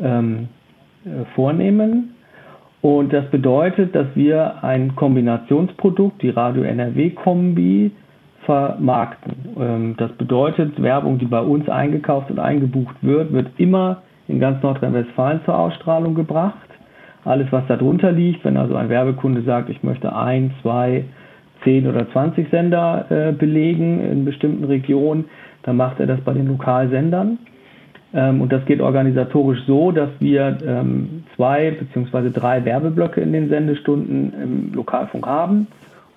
ähm, 0.00 0.48
äh, 1.04 1.24
vornehmen 1.34 2.14
und 2.82 3.12
das 3.12 3.26
bedeutet, 3.30 3.94
dass 3.94 4.06
wir 4.14 4.64
ein 4.64 4.96
Kombinationsprodukt, 4.96 6.22
die 6.22 6.30
Radio 6.30 6.62
NRW 6.62 7.10
Kombi, 7.10 7.92
vermarkten. 8.44 9.32
Ähm, 9.58 9.94
das 9.98 10.12
bedeutet, 10.12 10.80
Werbung, 10.82 11.18
die 11.18 11.26
bei 11.26 11.40
uns 11.40 11.68
eingekauft 11.68 12.30
und 12.30 12.38
eingebucht 12.38 12.96
wird, 13.02 13.32
wird 13.32 13.48
immer 13.58 14.02
in 14.28 14.40
ganz 14.40 14.62
Nordrhein-Westfalen 14.62 15.40
zur 15.44 15.58
Ausstrahlung 15.58 16.14
gebracht. 16.14 16.56
Alles, 17.24 17.48
was 17.50 17.66
darunter 17.66 18.12
liegt, 18.12 18.44
wenn 18.44 18.56
also 18.56 18.76
ein 18.76 18.88
Werbekunde 18.88 19.42
sagt, 19.42 19.68
ich 19.68 19.82
möchte 19.82 20.14
ein, 20.16 20.52
zwei, 20.62 21.04
zehn 21.64 21.86
oder 21.86 22.10
zwanzig 22.12 22.48
Sender 22.50 23.04
äh, 23.10 23.32
belegen 23.32 24.00
in 24.00 24.24
bestimmten 24.24 24.64
Regionen, 24.64 25.26
dann 25.64 25.76
macht 25.76 26.00
er 26.00 26.06
das 26.06 26.20
bei 26.22 26.32
den 26.32 26.48
Lokalsendern. 26.48 27.38
Ähm, 28.12 28.40
und 28.40 28.52
das 28.52 28.64
geht 28.66 28.80
organisatorisch 28.80 29.60
so, 29.66 29.92
dass 29.92 30.10
wir 30.18 30.58
ähm, 30.66 31.24
zwei 31.36 31.70
bzw. 31.70 32.30
drei 32.30 32.64
Werbeblöcke 32.64 33.20
in 33.20 33.32
den 33.32 33.48
Sendestunden 33.48 34.32
im 34.42 34.72
Lokalfunk 34.74 35.26
haben. 35.26 35.68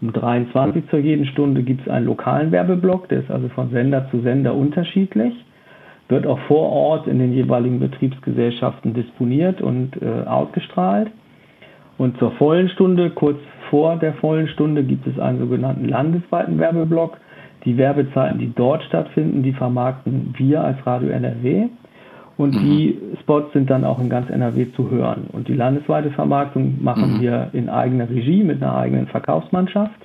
Um 0.01 0.11
23 0.11 0.89
zur 0.89 0.99
jeden 0.99 1.25
Stunde 1.27 1.63
gibt 1.63 1.81
es 1.81 1.87
einen 1.87 2.07
lokalen 2.07 2.51
Werbeblock, 2.51 3.07
der 3.09 3.19
ist 3.19 3.31
also 3.31 3.47
von 3.49 3.69
Sender 3.69 4.09
zu 4.11 4.19
Sender 4.19 4.53
unterschiedlich, 4.53 5.33
wird 6.09 6.27
auch 6.27 6.39
vor 6.39 6.69
Ort 6.69 7.07
in 7.07 7.19
den 7.19 7.31
jeweiligen 7.31 7.79
Betriebsgesellschaften 7.79 8.93
disponiert 8.93 9.61
und 9.61 10.01
äh, 10.01 10.27
ausgestrahlt. 10.27 11.09
Und 11.97 12.17
zur 12.17 12.31
vollen 12.31 12.69
Stunde, 12.69 13.11
kurz 13.11 13.37
vor 13.69 13.95
der 13.95 14.13
vollen 14.15 14.47
Stunde, 14.49 14.83
gibt 14.83 15.07
es 15.07 15.17
einen 15.19 15.39
sogenannten 15.39 15.87
landesweiten 15.87 16.59
Werbeblock. 16.59 17.17
Die 17.63 17.77
Werbezeiten, 17.77 18.39
die 18.39 18.51
dort 18.53 18.83
stattfinden, 18.83 19.41
die 19.41 19.53
vermarkten 19.53 20.33
wir 20.37 20.61
als 20.63 20.85
Radio 20.85 21.09
NRW. 21.09 21.69
Und 22.43 22.55
mhm. 22.55 22.59
die 22.59 22.99
Spots 23.21 23.53
sind 23.53 23.69
dann 23.69 23.85
auch 23.85 23.99
in 23.99 24.09
ganz 24.09 24.29
NRW 24.29 24.67
zu 24.75 24.91
hören. 24.91 25.27
Und 25.31 25.47
die 25.47 25.53
landesweite 25.53 26.11
Vermarktung 26.11 26.83
machen 26.83 27.15
mhm. 27.15 27.21
wir 27.21 27.49
in 27.53 27.69
eigener 27.69 28.09
Regie 28.09 28.43
mit 28.43 28.61
einer 28.61 28.75
eigenen 28.75 29.07
Verkaufsmannschaft. 29.07 29.95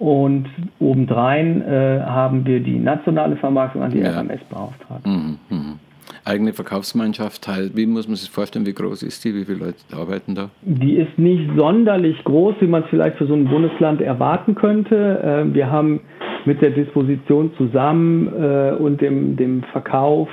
Und 0.00 0.46
obendrein 0.80 1.62
äh, 1.62 2.00
haben 2.04 2.44
wir 2.44 2.60
die 2.60 2.78
nationale 2.78 3.36
Vermarktung 3.36 3.82
an 3.82 3.92
die 3.92 4.00
ja. 4.00 4.18
RMS 4.18 4.40
beauftragt. 4.50 5.06
Mhm. 5.06 5.38
Mhm. 5.48 5.78
Eigene 6.24 6.52
Verkaufsmannschaft, 6.52 7.46
halt, 7.46 7.76
wie 7.76 7.86
muss 7.86 8.08
man 8.08 8.16
sich 8.16 8.28
vorstellen, 8.28 8.66
wie 8.66 8.72
groß 8.72 9.04
ist 9.04 9.24
die, 9.24 9.32
wie 9.32 9.44
viele 9.44 9.58
Leute 9.66 9.76
arbeiten 9.96 10.34
da? 10.34 10.50
Die 10.62 10.96
ist 10.96 11.16
nicht 11.16 11.48
sonderlich 11.56 12.22
groß, 12.24 12.56
wie 12.58 12.66
man 12.66 12.82
es 12.82 12.88
vielleicht 12.90 13.18
für 13.18 13.28
so 13.28 13.34
ein 13.34 13.46
Bundesland 13.46 14.00
erwarten 14.00 14.56
könnte. 14.56 15.46
Äh, 15.48 15.54
wir 15.54 15.70
haben 15.70 16.00
mit 16.44 16.60
der 16.60 16.70
Disposition 16.70 17.52
zusammen 17.56 18.26
äh, 18.28 18.72
und 18.72 19.00
dem, 19.00 19.36
dem 19.36 19.62
Verkauf 19.72 20.28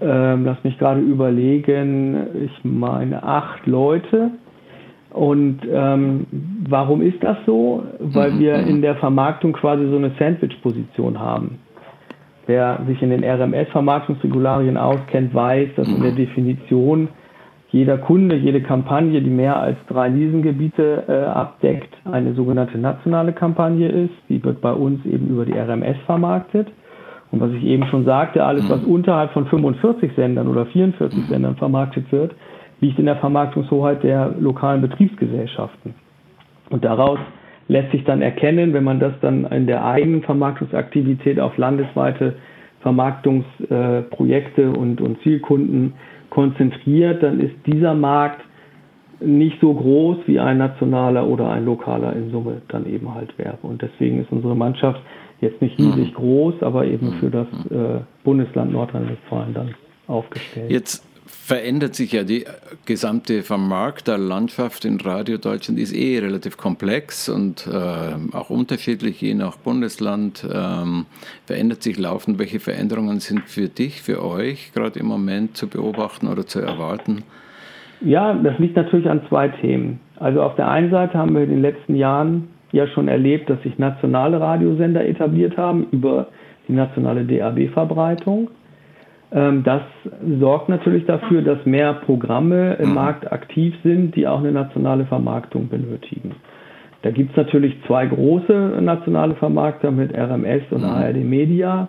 ähm, 0.00 0.44
lass 0.44 0.62
mich 0.64 0.78
gerade 0.78 1.00
überlegen, 1.00 2.16
ich 2.44 2.64
meine 2.64 3.22
acht 3.22 3.66
Leute. 3.66 4.30
Und 5.10 5.60
ähm, 5.72 6.26
warum 6.68 7.00
ist 7.00 7.22
das 7.22 7.38
so? 7.46 7.82
Weil 8.00 8.32
mhm, 8.32 8.38
wir 8.38 8.58
mhm. 8.58 8.68
in 8.68 8.82
der 8.82 8.96
Vermarktung 8.96 9.54
quasi 9.54 9.88
so 9.88 9.96
eine 9.96 10.12
Sandwich-Position 10.18 11.18
haben. 11.18 11.58
Wer 12.46 12.80
sich 12.86 13.02
in 13.02 13.10
den 13.10 13.24
RMS-Vermarktungsregularien 13.24 14.76
auskennt, 14.76 15.34
weiß, 15.34 15.70
dass 15.76 15.88
in 15.88 16.02
der 16.02 16.12
mhm. 16.12 16.16
Definition 16.16 17.08
jeder 17.70 17.98
Kunde, 17.98 18.36
jede 18.36 18.62
Kampagne, 18.62 19.20
die 19.20 19.30
mehr 19.30 19.58
als 19.58 19.76
drei 19.88 20.08
Leasinggebiete 20.08 21.04
äh, 21.08 21.12
abdeckt, 21.24 21.94
eine 22.04 22.34
sogenannte 22.34 22.78
nationale 22.78 23.32
Kampagne 23.32 23.88
ist. 23.88 24.14
Die 24.28 24.42
wird 24.44 24.60
bei 24.60 24.72
uns 24.72 25.04
eben 25.04 25.28
über 25.28 25.44
die 25.44 25.54
RMS 25.54 25.96
vermarktet. 26.06 26.68
Und 27.32 27.40
was 27.40 27.50
ich 27.52 27.64
eben 27.64 27.86
schon 27.86 28.04
sagte, 28.04 28.44
alles, 28.44 28.68
was 28.70 28.82
mhm. 28.82 28.92
unterhalb 28.92 29.32
von 29.32 29.46
45 29.46 30.12
Sendern 30.14 30.48
oder 30.48 30.66
44 30.66 31.18
mhm. 31.18 31.26
Sendern 31.28 31.56
vermarktet 31.56 32.10
wird, 32.12 32.34
liegt 32.80 32.98
in 32.98 33.06
der 33.06 33.16
Vermarktungshoheit 33.16 34.02
der 34.02 34.34
lokalen 34.38 34.82
Betriebsgesellschaften. 34.82 35.94
Und 36.70 36.84
daraus 36.84 37.18
lässt 37.68 37.90
sich 37.90 38.04
dann 38.04 38.22
erkennen, 38.22 38.72
wenn 38.72 38.84
man 38.84 39.00
das 39.00 39.12
dann 39.20 39.44
in 39.46 39.66
der 39.66 39.84
eigenen 39.84 40.22
Vermarktungsaktivität 40.22 41.40
auf 41.40 41.56
landesweite 41.56 42.34
Vermarktungsprojekte 42.80 44.70
und, 44.70 45.00
und 45.00 45.20
Zielkunden 45.22 45.94
konzentriert, 46.30 47.22
dann 47.22 47.40
ist 47.40 47.54
dieser 47.66 47.94
Markt 47.94 48.42
nicht 49.20 49.58
so 49.60 49.72
groß 49.72 50.18
wie 50.26 50.38
ein 50.38 50.58
nationaler 50.58 51.26
oder 51.26 51.50
ein 51.50 51.64
lokaler 51.64 52.14
in 52.14 52.30
Summe 52.30 52.60
dann 52.68 52.86
eben 52.86 53.14
halt 53.14 53.36
wäre. 53.38 53.58
Und 53.62 53.82
deswegen 53.82 54.20
ist 54.20 54.30
unsere 54.30 54.54
Mannschaft 54.54 55.00
jetzt 55.40 55.60
nicht 55.60 55.78
riesig 55.78 56.10
mhm. 56.10 56.14
groß, 56.14 56.62
aber 56.62 56.86
eben 56.86 57.14
für 57.20 57.30
das 57.30 57.46
mhm. 57.68 57.76
äh, 57.76 58.00
Bundesland 58.24 58.72
Nordrhein-Westfalen 58.72 59.54
dann 59.54 59.74
aufgestellt. 60.06 60.70
Jetzt 60.70 61.04
verändert 61.26 61.94
sich 61.94 62.12
ja 62.12 62.24
die 62.24 62.44
gesamte 62.86 63.42
Vermarkterlandschaft 63.42 64.84
in 64.84 65.00
Radio 65.00 65.38
Deutschland, 65.38 65.78
ist 65.78 65.94
eh 65.94 66.18
relativ 66.18 66.56
komplex 66.56 67.28
und 67.28 67.66
äh, 67.66 68.36
auch 68.36 68.50
unterschiedlich, 68.50 69.20
je 69.20 69.34
nach 69.34 69.56
Bundesland. 69.56 70.46
Ähm, 70.52 71.06
verändert 71.46 71.82
sich 71.82 71.98
laufend. 71.98 72.38
Welche 72.38 72.60
Veränderungen 72.60 73.20
sind 73.20 73.42
für 73.42 73.68
dich, 73.68 74.02
für 74.02 74.24
euch 74.24 74.72
gerade 74.72 74.98
im 74.98 75.06
Moment 75.06 75.56
zu 75.56 75.68
beobachten 75.68 76.28
oder 76.28 76.46
zu 76.46 76.60
erwarten? 76.60 77.22
Ja, 78.00 78.34
das 78.34 78.58
liegt 78.58 78.76
natürlich 78.76 79.08
an 79.08 79.22
zwei 79.28 79.48
Themen. 79.48 80.00
Also 80.16 80.42
auf 80.42 80.54
der 80.56 80.68
einen 80.68 80.90
Seite 80.90 81.16
haben 81.18 81.34
wir 81.34 81.42
in 81.42 81.50
den 81.50 81.62
letzten 81.62 81.94
Jahren 81.94 82.48
ja 82.72 82.86
schon 82.88 83.08
erlebt, 83.08 83.48
dass 83.48 83.62
sich 83.62 83.78
nationale 83.78 84.40
Radiosender 84.40 85.06
etabliert 85.06 85.56
haben 85.56 85.86
über 85.92 86.28
die 86.68 86.72
nationale 86.72 87.24
DAB-Verbreitung. 87.24 88.50
Ähm, 89.32 89.62
das 89.64 89.82
sorgt 90.40 90.68
natürlich 90.68 91.04
dafür, 91.06 91.42
dass 91.42 91.64
mehr 91.64 91.94
Programme 91.94 92.74
im 92.74 92.90
mhm. 92.90 92.94
Markt 92.94 93.32
aktiv 93.32 93.74
sind, 93.82 94.14
die 94.16 94.26
auch 94.26 94.40
eine 94.40 94.52
nationale 94.52 95.04
Vermarktung 95.06 95.68
benötigen. 95.68 96.34
Da 97.02 97.10
gibt 97.10 97.30
es 97.30 97.36
natürlich 97.36 97.76
zwei 97.86 98.06
große 98.06 98.78
nationale 98.80 99.34
Vermarkter 99.34 99.90
mit 99.90 100.12
RMS 100.12 100.62
und 100.70 100.82
mhm. 100.82 100.88
ARD 100.88 101.16
Media. 101.24 101.88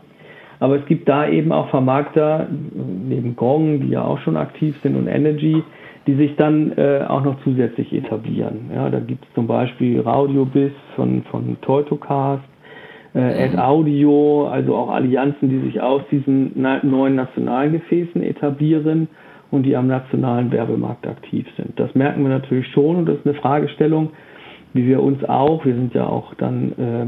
Aber 0.60 0.78
es 0.78 0.86
gibt 0.88 1.08
da 1.08 1.28
eben 1.28 1.52
auch 1.52 1.70
Vermarkter, 1.70 2.48
neben 2.50 3.36
Gong, 3.36 3.82
die 3.82 3.90
ja 3.90 4.04
auch 4.04 4.20
schon 4.20 4.38
aktiv 4.38 4.76
sind, 4.82 4.96
und 4.96 5.08
Energy, 5.08 5.64
die 6.08 6.16
sich 6.16 6.36
dann 6.38 6.72
äh, 6.78 7.04
auch 7.08 7.24
noch 7.24 7.36
zusätzlich 7.44 7.94
etablieren. 7.94 8.72
Ja, 8.74 8.90
da 8.90 9.00
gibt 9.00 9.26
es 9.26 9.34
zum 9.34 9.46
Beispiel 9.46 10.00
Raudiobis 10.00 10.72
von, 10.96 11.24
von 11.24 11.58
Teutocast, 11.62 12.44
äh, 13.14 13.44
Ad 13.44 13.54
mhm. 13.54 13.60
Audio, 13.60 14.48
also 14.48 14.76
auch 14.76 14.90
Allianzen, 14.90 15.50
die 15.50 15.60
sich 15.60 15.82
aus 15.82 16.02
diesen 16.10 16.54
na 16.56 16.80
neuen 16.84 17.16
nationalen 17.16 17.74
Gefäßen 17.74 18.24
etablieren 18.24 19.10
und 19.52 19.64
die 19.64 19.76
am 19.76 19.88
nationalen 19.88 20.52
Werbemarkt 20.52 21.06
aktiv 21.06 21.46
sind. 21.58 21.80
Das 21.80 21.94
merken 21.94 22.24
wir 22.24 22.30
natürlich 22.30 22.68
schon 22.68 22.96
und 22.96 23.06
das 23.08 23.18
ist 23.18 23.26
eine 23.26 23.36
Fragestellung, 23.36 24.12
wie 24.74 24.88
wir 24.88 25.02
uns 25.02 25.24
auch, 25.26 25.66
wir 25.66 25.74
sind 25.74 25.94
ja 25.94 26.06
auch 26.08 26.34
dann 26.36 26.72
äh, 26.74 27.06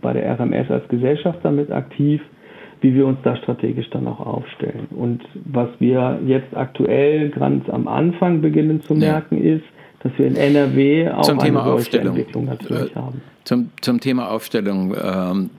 bei 0.00 0.12
der 0.14 0.38
RMS 0.38 0.70
als 0.70 0.88
Gesellschaft 0.88 1.40
damit 1.42 1.70
aktiv, 1.70 2.22
wie 2.80 2.94
wir 2.94 3.06
uns 3.06 3.18
da 3.22 3.36
strategisch 3.36 3.88
dann 3.90 4.06
auch 4.06 4.20
aufstellen. 4.20 4.86
Und 4.90 5.22
was 5.44 5.68
wir 5.78 6.20
jetzt 6.26 6.56
aktuell 6.56 7.30
ganz 7.30 7.68
am 7.68 7.88
Anfang 7.88 8.40
beginnen 8.40 8.82
zu 8.82 8.94
merken, 8.94 9.42
ja. 9.42 9.56
ist, 9.56 9.64
dass 10.00 10.12
wir 10.16 10.26
in 10.26 10.36
NRW 10.36 11.10
auch 11.10 11.22
zum 11.22 11.38
eine 11.40 11.48
Thema 11.48 11.64
solche. 11.64 12.00
Entwicklung 12.00 12.44
natürlich 12.44 12.92
äh, 12.92 12.94
haben. 12.94 13.20
Zum, 13.44 13.70
zum 13.80 14.00
Thema 14.00 14.30
Aufstellung. 14.30 14.94
Ähm, 14.94 15.50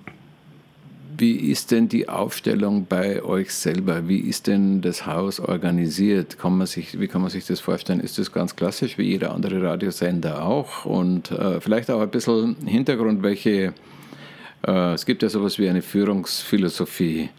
wie 1.20 1.36
ist 1.36 1.72
denn 1.72 1.90
die 1.90 2.08
Aufstellung 2.08 2.86
bei 2.88 3.22
euch 3.22 3.52
selber? 3.52 4.08
Wie 4.08 4.20
ist 4.20 4.48
denn 4.48 4.80
das 4.80 5.06
Haus 5.06 5.42
organisiert? 5.42 6.40
Kann 6.40 6.58
man 6.58 6.66
sich, 6.66 6.98
wie 6.98 7.10
kann 7.10 7.22
man 7.22 7.30
sich 7.30 7.46
das 7.46 7.60
vorstellen? 7.60 8.00
Ist 8.00 8.18
das 8.18 8.32
ganz 8.32 8.56
klassisch 8.56 8.98
wie 8.98 9.04
jeder 9.04 9.34
andere 9.34 9.62
Radiosender 9.62 10.46
auch? 10.46 10.86
Und 10.86 11.32
äh, 11.32 11.60
vielleicht 11.60 11.92
auch 11.92 12.00
ein 12.00 12.10
bisschen 12.10 12.56
Hintergrund, 12.66 13.22
welche 13.22 13.74
es 14.62 15.06
gibt 15.06 15.24
ja 15.24 15.30
sowas 15.30 15.58
wie 15.58 15.70
eine 15.70 15.82
Führungsphilosophie, 15.82 17.30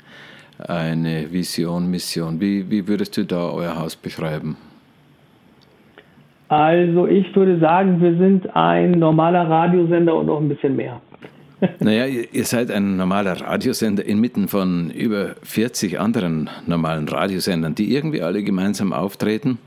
eine 0.59 1.31
Vision, 1.31 1.91
Mission. 1.91 2.41
Wie, 2.41 2.71
wie 2.71 2.87
würdest 2.89 3.17
du 3.17 3.25
da 3.25 3.51
euer 3.51 3.77
Haus 3.77 3.97
beschreiben? 3.97 4.57
Also 6.49 7.07
ich 7.07 7.35
würde 7.37 7.61
sagen, 7.61 8.01
wir 8.01 8.17
sind 8.17 8.57
ein 8.57 8.93
normaler 8.93 9.49
Radiosender 9.49 10.17
und 10.17 10.27
noch 10.27 10.41
ein 10.41 10.49
bisschen 10.49 10.77
mehr. 10.77 11.01
Naja, 11.79 12.07
ihr 12.07 12.45
seid 12.45 12.71
ein 12.71 12.97
normaler 12.97 13.39
Radiosender 13.39 14.05
inmitten 14.05 14.49
von 14.49 14.91
über 14.91 15.37
40 15.43 16.01
anderen 16.01 16.49
normalen 16.67 17.07
Radiosendern, 17.07 17.75
die 17.75 17.95
irgendwie 17.95 18.23
alle 18.23 18.43
gemeinsam 18.43 18.95
auftreten 18.95 19.59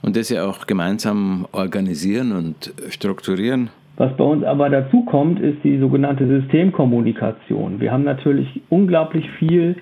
und 0.00 0.16
das 0.16 0.28
ja 0.28 0.46
auch 0.46 0.66
gemeinsam 0.66 1.46
organisieren 1.52 2.32
und 2.32 2.72
strukturieren. 2.88 3.70
Was 3.96 4.16
bei 4.16 4.24
uns 4.24 4.42
aber 4.44 4.70
dazu 4.70 5.02
kommt, 5.04 5.38
ist 5.38 5.62
die 5.62 5.78
sogenannte 5.78 6.26
Systemkommunikation. 6.26 7.80
Wir 7.80 7.92
haben 7.92 8.04
natürlich 8.04 8.62
unglaublich 8.68 9.30
viel 9.38 9.76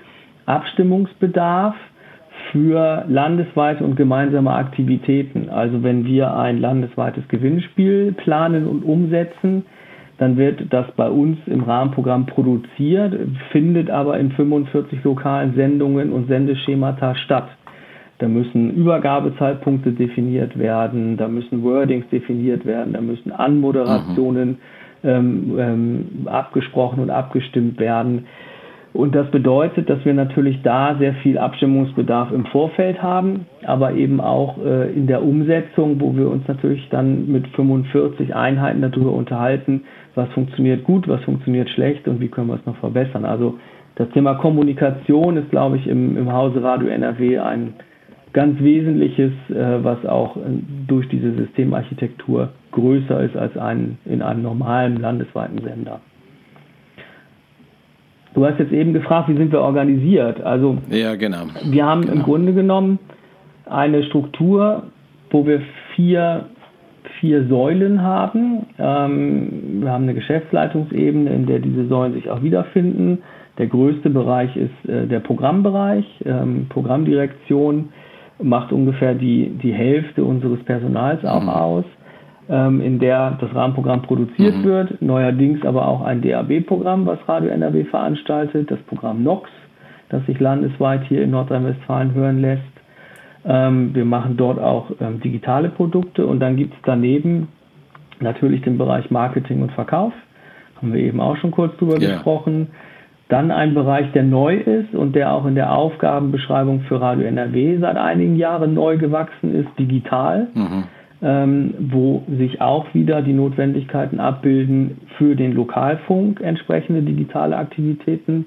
Abstimmungsbedarf 0.44 1.74
für 2.50 3.04
landesweite 3.08 3.84
und 3.84 3.96
gemeinsame 3.96 4.52
Aktivitäten. 4.52 5.48
Also 5.48 5.82
wenn 5.82 6.04
wir 6.04 6.36
ein 6.36 6.60
landesweites 6.60 7.26
Gewinnspiel 7.28 8.12
planen 8.12 8.66
und 8.66 8.82
umsetzen, 8.84 9.64
dann 10.18 10.36
wird 10.36 10.72
das 10.72 10.86
bei 10.92 11.08
uns 11.08 11.38
im 11.46 11.62
Rahmenprogramm 11.62 12.26
produziert, 12.26 13.14
findet 13.50 13.90
aber 13.90 14.18
in 14.18 14.30
45 14.32 15.02
lokalen 15.02 15.54
Sendungen 15.54 16.12
und 16.12 16.28
Sendeschemata 16.28 17.14
statt. 17.14 17.48
Da 18.22 18.28
müssen 18.28 18.70
Übergabezeitpunkte 18.76 19.90
definiert 19.90 20.56
werden, 20.56 21.16
da 21.16 21.26
müssen 21.26 21.64
Wordings 21.64 22.08
definiert 22.12 22.64
werden, 22.64 22.92
da 22.92 23.00
müssen 23.00 23.32
Anmoderationen 23.32 24.58
mhm. 25.02 25.08
ähm, 25.08 25.58
ähm, 25.58 26.06
abgesprochen 26.26 27.00
und 27.00 27.10
abgestimmt 27.10 27.80
werden. 27.80 28.26
Und 28.92 29.16
das 29.16 29.28
bedeutet, 29.32 29.90
dass 29.90 30.04
wir 30.04 30.14
natürlich 30.14 30.62
da 30.62 30.94
sehr 31.00 31.14
viel 31.14 31.36
Abstimmungsbedarf 31.36 32.30
im 32.30 32.46
Vorfeld 32.46 33.02
haben, 33.02 33.46
aber 33.64 33.94
eben 33.94 34.20
auch 34.20 34.56
äh, 34.64 34.92
in 34.92 35.08
der 35.08 35.24
Umsetzung, 35.24 36.00
wo 36.00 36.14
wir 36.16 36.30
uns 36.30 36.46
natürlich 36.46 36.88
dann 36.90 37.26
mit 37.26 37.48
45 37.56 38.36
Einheiten 38.36 38.82
darüber 38.82 39.10
unterhalten, 39.10 39.82
was 40.14 40.28
funktioniert 40.28 40.84
gut, 40.84 41.08
was 41.08 41.24
funktioniert 41.24 41.68
schlecht 41.70 42.06
und 42.06 42.20
wie 42.20 42.28
können 42.28 42.46
wir 42.46 42.54
es 42.54 42.66
noch 42.66 42.76
verbessern. 42.76 43.24
Also 43.24 43.58
das 43.96 44.08
Thema 44.10 44.34
Kommunikation 44.34 45.38
ist, 45.38 45.50
glaube 45.50 45.78
ich, 45.78 45.88
im, 45.88 46.16
im 46.16 46.32
Hause 46.32 46.62
Radio 46.62 46.86
NRW 46.86 47.40
ein 47.40 47.74
ganz 48.32 48.60
wesentliches, 48.60 49.32
äh, 49.50 49.84
was 49.84 50.04
auch 50.06 50.36
äh, 50.36 50.40
durch 50.86 51.08
diese 51.08 51.34
Systemarchitektur 51.34 52.50
größer 52.72 53.22
ist 53.22 53.36
als 53.36 53.56
ein, 53.56 53.98
in 54.04 54.22
einem 54.22 54.42
normalen 54.42 55.00
landesweiten 55.00 55.58
Sender. 55.62 56.00
Du 58.34 58.46
hast 58.46 58.58
jetzt 58.58 58.72
eben 58.72 58.94
gefragt, 58.94 59.28
wie 59.28 59.36
sind 59.36 59.52
wir 59.52 59.60
organisiert? 59.60 60.40
Also 60.40 60.78
ja, 60.90 61.16
genau. 61.16 61.44
Wir 61.64 61.84
haben 61.84 62.02
genau. 62.02 62.14
im 62.14 62.22
Grunde 62.22 62.54
genommen 62.54 62.98
eine 63.66 64.02
Struktur, 64.04 64.84
wo 65.30 65.46
wir 65.46 65.60
vier, 65.94 66.46
vier 67.20 67.46
Säulen 67.48 68.02
haben. 68.02 68.66
Ähm, 68.78 69.82
wir 69.82 69.90
haben 69.90 70.04
eine 70.04 70.14
Geschäftsleitungsebene, 70.14 71.30
in 71.30 71.46
der 71.46 71.58
diese 71.58 71.86
Säulen 71.88 72.14
sich 72.14 72.30
auch 72.30 72.42
wiederfinden. 72.42 73.18
Der 73.58 73.66
größte 73.66 74.08
Bereich 74.08 74.56
ist 74.56 74.88
äh, 74.88 75.06
der 75.06 75.20
Programmbereich. 75.20 76.06
Ähm, 76.24 76.66
Programmdirektion 76.70 77.90
macht 78.42 78.72
ungefähr 78.72 79.14
die, 79.14 79.50
die 79.62 79.72
Hälfte 79.72 80.24
unseres 80.24 80.62
Personals 80.64 81.24
auch 81.24 81.42
mhm. 81.42 81.48
aus 81.48 81.84
ähm, 82.48 82.80
in 82.80 82.98
der 82.98 83.38
das 83.40 83.54
Rahmenprogramm 83.54 84.02
produziert 84.02 84.56
mhm. 84.56 84.64
wird. 84.64 85.02
Neuerdings 85.02 85.64
aber 85.64 85.86
auch 85.86 86.02
ein 86.02 86.22
DAB-Programm, 86.22 87.06
was 87.06 87.18
Radio 87.28 87.50
NRW 87.50 87.84
veranstaltet, 87.84 88.70
das 88.70 88.80
Programm 88.82 89.22
NOx, 89.22 89.48
das 90.08 90.24
sich 90.26 90.38
landesweit 90.40 91.04
hier 91.04 91.22
in 91.22 91.30
Nordrhein-Westfalen 91.30 92.14
hören 92.14 92.40
lässt. 92.40 92.62
Ähm, 93.44 93.94
wir 93.94 94.04
machen 94.04 94.36
dort 94.36 94.58
auch 94.58 94.90
ähm, 95.00 95.20
digitale 95.20 95.68
Produkte 95.68 96.26
und 96.26 96.40
dann 96.40 96.56
gibt 96.56 96.74
es 96.74 96.80
daneben 96.84 97.48
natürlich 98.20 98.62
den 98.62 98.78
Bereich 98.78 99.10
Marketing 99.10 99.62
und 99.62 99.72
Verkauf. 99.72 100.12
Haben 100.76 100.92
wir 100.92 101.00
eben 101.00 101.20
auch 101.20 101.36
schon 101.36 101.50
kurz 101.50 101.76
drüber 101.78 102.00
yeah. 102.00 102.14
gesprochen. 102.14 102.68
Dann 103.32 103.50
ein 103.50 103.72
Bereich, 103.72 104.12
der 104.12 104.24
neu 104.24 104.56
ist 104.56 104.94
und 104.94 105.16
der 105.16 105.32
auch 105.32 105.46
in 105.46 105.54
der 105.54 105.72
Aufgabenbeschreibung 105.72 106.82
für 106.82 107.00
Radio 107.00 107.26
NRW 107.26 107.78
seit 107.78 107.96
einigen 107.96 108.36
Jahren 108.36 108.74
neu 108.74 108.98
gewachsen 108.98 109.54
ist, 109.54 109.68
digital. 109.78 110.48
Mhm 110.54 110.84
ähm, 111.22 111.74
wo 111.78 112.24
sich 112.36 112.60
auch 112.60 112.92
wieder 112.94 113.22
die 113.22 113.32
Notwendigkeiten 113.32 114.18
abbilden, 114.18 115.00
für 115.16 115.36
den 115.36 115.52
Lokalfunk 115.52 116.40
entsprechende 116.40 117.02
digitale 117.02 117.56
Aktivitäten 117.56 118.46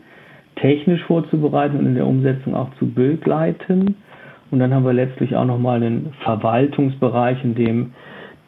technisch 0.58 1.02
vorzubereiten 1.04 1.78
und 1.78 1.86
in 1.86 1.96
der 1.96 2.06
Umsetzung 2.06 2.56
auch 2.56 2.70
zu 2.78 2.88
begleiten. 2.88 3.96
Und 4.52 4.60
dann 4.60 4.74
haben 4.74 4.86
wir 4.86 4.94
letztlich 4.94 5.36
auch 5.36 5.46
nochmal 5.46 5.82
einen 5.82 6.14
Verwaltungsbereich, 6.24 7.44
in 7.44 7.56
dem 7.56 7.94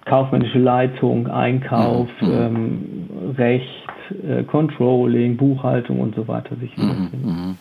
kaufmännische 0.06 0.60
Leitung, 0.60 1.28
Einkauf, 1.28 2.10
mhm. 2.22 2.32
ähm, 2.32 3.34
Recht, 3.38 3.87
äh, 4.12 4.44
Controlling, 4.44 5.38
Buchhaltung 5.38 6.00
und 6.00 6.16
so 6.16 6.28
weiter 6.28 6.56
sich 6.58 6.76
mhm. 6.78 6.84
wiederfinden. 6.84 7.26
Mhm. 7.26 7.58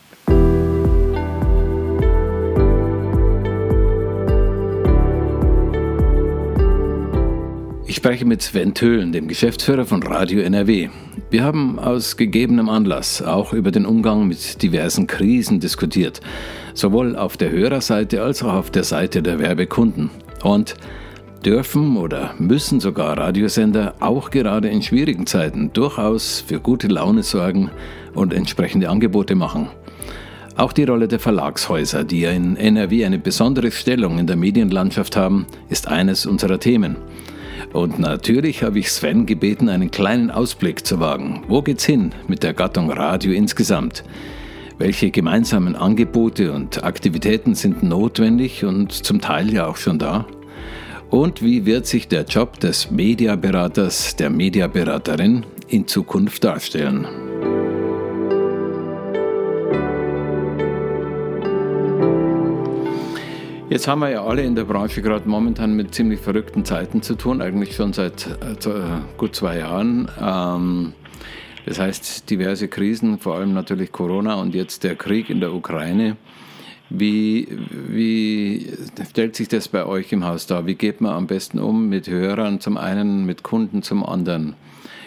Ich 7.88 7.96
spreche 7.96 8.24
mit 8.24 8.42
Sven 8.42 8.74
Töhlen, 8.74 9.12
dem 9.12 9.26
Geschäftsführer 9.26 9.84
von 9.84 10.02
Radio 10.02 10.40
NRW. 10.40 10.90
Wir 11.30 11.44
haben 11.44 11.78
aus 11.78 12.16
gegebenem 12.16 12.68
Anlass 12.68 13.22
auch 13.22 13.52
über 13.52 13.70
den 13.70 13.86
Umgang 13.86 14.28
mit 14.28 14.60
diversen 14.60 15.06
Krisen 15.06 15.60
diskutiert, 15.60 16.20
sowohl 16.74 17.16
auf 17.16 17.36
der 17.36 17.50
Hörerseite 17.50 18.22
als 18.22 18.42
auch 18.42 18.52
auf 18.52 18.70
der 18.70 18.84
Seite 18.84 19.22
der 19.22 19.38
Werbekunden. 19.38 20.10
Und 20.42 20.74
dürfen 21.46 21.96
oder 21.96 22.34
müssen 22.38 22.80
sogar 22.80 23.16
Radiosender 23.16 23.94
auch 24.00 24.30
gerade 24.30 24.68
in 24.68 24.82
schwierigen 24.82 25.26
Zeiten 25.26 25.72
durchaus 25.72 26.40
für 26.44 26.58
gute 26.58 26.88
Laune 26.88 27.22
sorgen 27.22 27.70
und 28.14 28.34
entsprechende 28.34 28.90
Angebote 28.90 29.36
machen. 29.36 29.68
Auch 30.56 30.72
die 30.72 30.84
Rolle 30.84 31.06
der 31.06 31.20
Verlagshäuser, 31.20 32.02
die 32.02 32.20
ja 32.20 32.32
in 32.32 32.56
NRW 32.56 33.04
eine 33.04 33.20
besondere 33.20 33.70
Stellung 33.70 34.18
in 34.18 34.26
der 34.26 34.36
Medienlandschaft 34.36 35.16
haben, 35.16 35.46
ist 35.68 35.86
eines 35.86 36.26
unserer 36.26 36.58
Themen. 36.58 36.96
Und 37.72 37.98
natürlich 38.00 38.64
habe 38.64 38.80
ich 38.80 38.90
Sven 38.90 39.24
gebeten, 39.26 39.68
einen 39.68 39.90
kleinen 39.90 40.30
Ausblick 40.32 40.84
zu 40.84 40.98
wagen. 40.98 41.44
Wo 41.46 41.62
geht's 41.62 41.84
hin 41.84 42.12
mit 42.26 42.42
der 42.42 42.54
Gattung 42.54 42.90
Radio 42.90 43.32
insgesamt? 43.32 44.02
Welche 44.78 45.10
gemeinsamen 45.10 45.76
Angebote 45.76 46.52
und 46.52 46.82
Aktivitäten 46.82 47.54
sind 47.54 47.82
notwendig 47.82 48.64
und 48.64 48.92
zum 48.92 49.20
Teil 49.20 49.52
ja 49.52 49.66
auch 49.66 49.76
schon 49.76 49.98
da? 49.98 50.26
Und 51.10 51.40
wie 51.40 51.64
wird 51.64 51.86
sich 51.86 52.08
der 52.08 52.24
Job 52.24 52.58
des 52.58 52.90
Mediaberaters, 52.90 54.16
der 54.16 54.28
Mediaberaterin 54.28 55.46
in 55.68 55.86
Zukunft 55.86 56.42
darstellen? 56.42 57.06
Jetzt 63.68 63.86
haben 63.86 64.00
wir 64.00 64.10
ja 64.10 64.24
alle 64.24 64.42
in 64.42 64.54
der 64.56 64.64
Branche 64.64 65.02
gerade 65.02 65.28
momentan 65.28 65.74
mit 65.76 65.94
ziemlich 65.94 66.20
verrückten 66.20 66.64
Zeiten 66.64 67.02
zu 67.02 67.14
tun, 67.14 67.40
eigentlich 67.40 67.76
schon 67.76 67.92
seit 67.92 68.26
äh, 68.26 68.80
gut 69.16 69.36
zwei 69.36 69.58
Jahren. 69.58 70.10
Ähm, 70.20 70.92
das 71.66 71.78
heißt, 71.78 72.30
diverse 72.30 72.68
Krisen, 72.68 73.18
vor 73.18 73.36
allem 73.36 73.52
natürlich 73.52 73.92
Corona 73.92 74.34
und 74.34 74.54
jetzt 74.54 74.82
der 74.82 74.96
Krieg 74.96 75.30
in 75.30 75.40
der 75.40 75.52
Ukraine. 75.52 76.16
Wie, 76.88 77.48
wie 77.88 78.70
stellt 79.10 79.34
sich 79.34 79.48
das 79.48 79.68
bei 79.68 79.84
euch 79.84 80.12
im 80.12 80.24
Haus 80.24 80.46
dar? 80.46 80.66
Wie 80.66 80.76
geht 80.76 81.00
man 81.00 81.12
am 81.12 81.26
besten 81.26 81.58
um 81.58 81.88
mit 81.88 82.08
Hörern 82.08 82.60
zum 82.60 82.76
einen, 82.76 83.26
mit 83.26 83.42
Kunden 83.42 83.82
zum 83.82 84.04
anderen? 84.04 84.54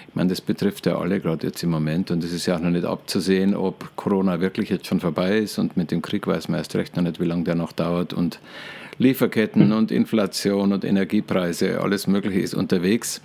Ich 0.09 0.15
meine, 0.15 0.29
das 0.29 0.41
betrifft 0.41 0.87
ja 0.87 0.97
alle 0.97 1.19
gerade 1.19 1.47
jetzt 1.47 1.63
im 1.63 1.69
Moment 1.69 2.11
und 2.11 2.23
es 2.23 2.33
ist 2.33 2.47
ja 2.47 2.57
auch 2.57 2.61
noch 2.61 2.71
nicht 2.71 2.83
abzusehen, 2.83 3.55
ob 3.55 3.95
Corona 3.95 4.41
wirklich 4.41 4.69
jetzt 4.69 4.87
schon 4.87 4.99
vorbei 4.99 5.37
ist 5.37 5.59
und 5.59 5.77
mit 5.77 5.91
dem 5.91 6.01
Krieg 6.01 6.25
weiß 6.25 6.49
man 6.49 6.57
erst 6.57 6.75
recht 6.75 6.95
noch 6.95 7.03
nicht, 7.03 7.19
wie 7.19 7.25
lange 7.25 7.43
der 7.43 7.55
noch 7.55 7.71
dauert 7.71 8.13
und 8.13 8.39
Lieferketten 8.97 9.71
und 9.71 9.91
Inflation 9.91 10.73
und 10.73 10.83
Energiepreise, 10.83 11.79
alles 11.79 12.07
Mögliche 12.07 12.41
ist 12.41 12.53
unterwegs. 12.53 13.21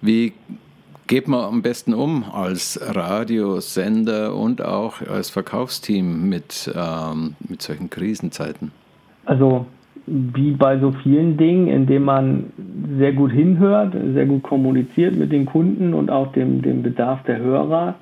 Wie 0.00 0.32
geht 1.08 1.26
man 1.26 1.40
am 1.40 1.62
besten 1.62 1.94
um 1.94 2.24
als 2.32 2.80
Radiosender 2.80 4.36
und 4.36 4.64
auch 4.64 5.00
als 5.02 5.30
Verkaufsteam 5.30 6.28
mit, 6.28 6.70
ähm, 6.76 7.34
mit 7.48 7.62
solchen 7.62 7.90
Krisenzeiten? 7.90 8.70
Also 9.24 9.66
wie 10.06 10.52
bei 10.52 10.78
so 10.78 10.92
vielen 11.02 11.36
Dingen, 11.36 11.68
indem 11.68 12.04
man 12.04 12.44
sehr 12.98 13.12
gut 13.12 13.32
hinhört, 13.32 13.94
sehr 14.14 14.26
gut 14.26 14.42
kommuniziert 14.42 15.16
mit 15.16 15.32
den 15.32 15.46
Kunden 15.46 15.92
und 15.92 16.10
auch 16.10 16.32
dem, 16.32 16.62
dem 16.62 16.82
Bedarf 16.82 17.22
der 17.24 17.38
Hörer 17.38 17.94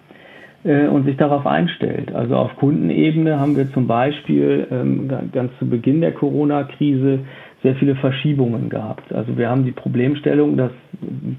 äh, 0.64 0.87
und 0.87 1.05
sich 1.05 1.16
darauf 1.16 1.47
einstellt. 1.47 2.14
Also 2.14 2.37
auf 2.37 2.55
Kundenebene 2.57 3.40
haben 3.40 3.57
wir 3.57 3.73
zum 3.73 3.87
Beispiel 3.87 4.66
ähm, 4.71 5.09
ganz 5.33 5.53
zu 5.59 5.69
Beginn 5.69 6.01
der 6.01 6.12
Corona-Krise 6.12 7.21
sehr 7.62 7.75
viele 7.77 7.97
Verschiebungen 7.97 8.69
gehabt. 8.69 9.12
Also 9.12 9.37
wir 9.37 9.49
haben 9.49 9.64
die 9.64 9.73
Problemstellung, 9.73 10.57
das 10.57 10.71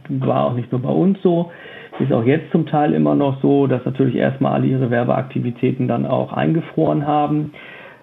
war 0.09 0.45
auch 0.45 0.53
nicht 0.53 0.71
nur 0.71 0.81
bei 0.81 0.89
uns 0.89 1.21
so, 1.21 1.51
ist 1.99 2.13
auch 2.13 2.25
jetzt 2.25 2.51
zum 2.51 2.65
Teil 2.65 2.93
immer 2.93 3.15
noch 3.15 3.41
so, 3.41 3.67
dass 3.67 3.83
natürlich 3.85 4.15
erstmal 4.15 4.53
alle 4.53 4.67
ihre 4.67 4.89
Werbeaktivitäten 4.91 5.87
dann 5.87 6.05
auch 6.05 6.33
eingefroren 6.33 7.07
haben 7.07 7.51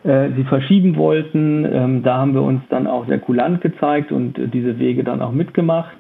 äh, 0.05 0.31
sie 0.37 0.45
verschieben 0.45 0.97
wollten. 0.97 1.65
Ähm, 1.65 2.03
da 2.03 2.19
haben 2.19 2.35
wir 2.35 2.43
uns 2.43 2.63
dann 2.69 2.87
auch 2.87 3.07
sehr 3.07 3.19
kulant 3.19 3.63
gezeigt 3.63 4.13
und 4.13 4.39
äh, 4.39 4.49
diese 4.49 4.79
Wege 4.79 5.03
dann 5.03 5.23
auch 5.23 5.33
mitgemacht. 5.33 5.97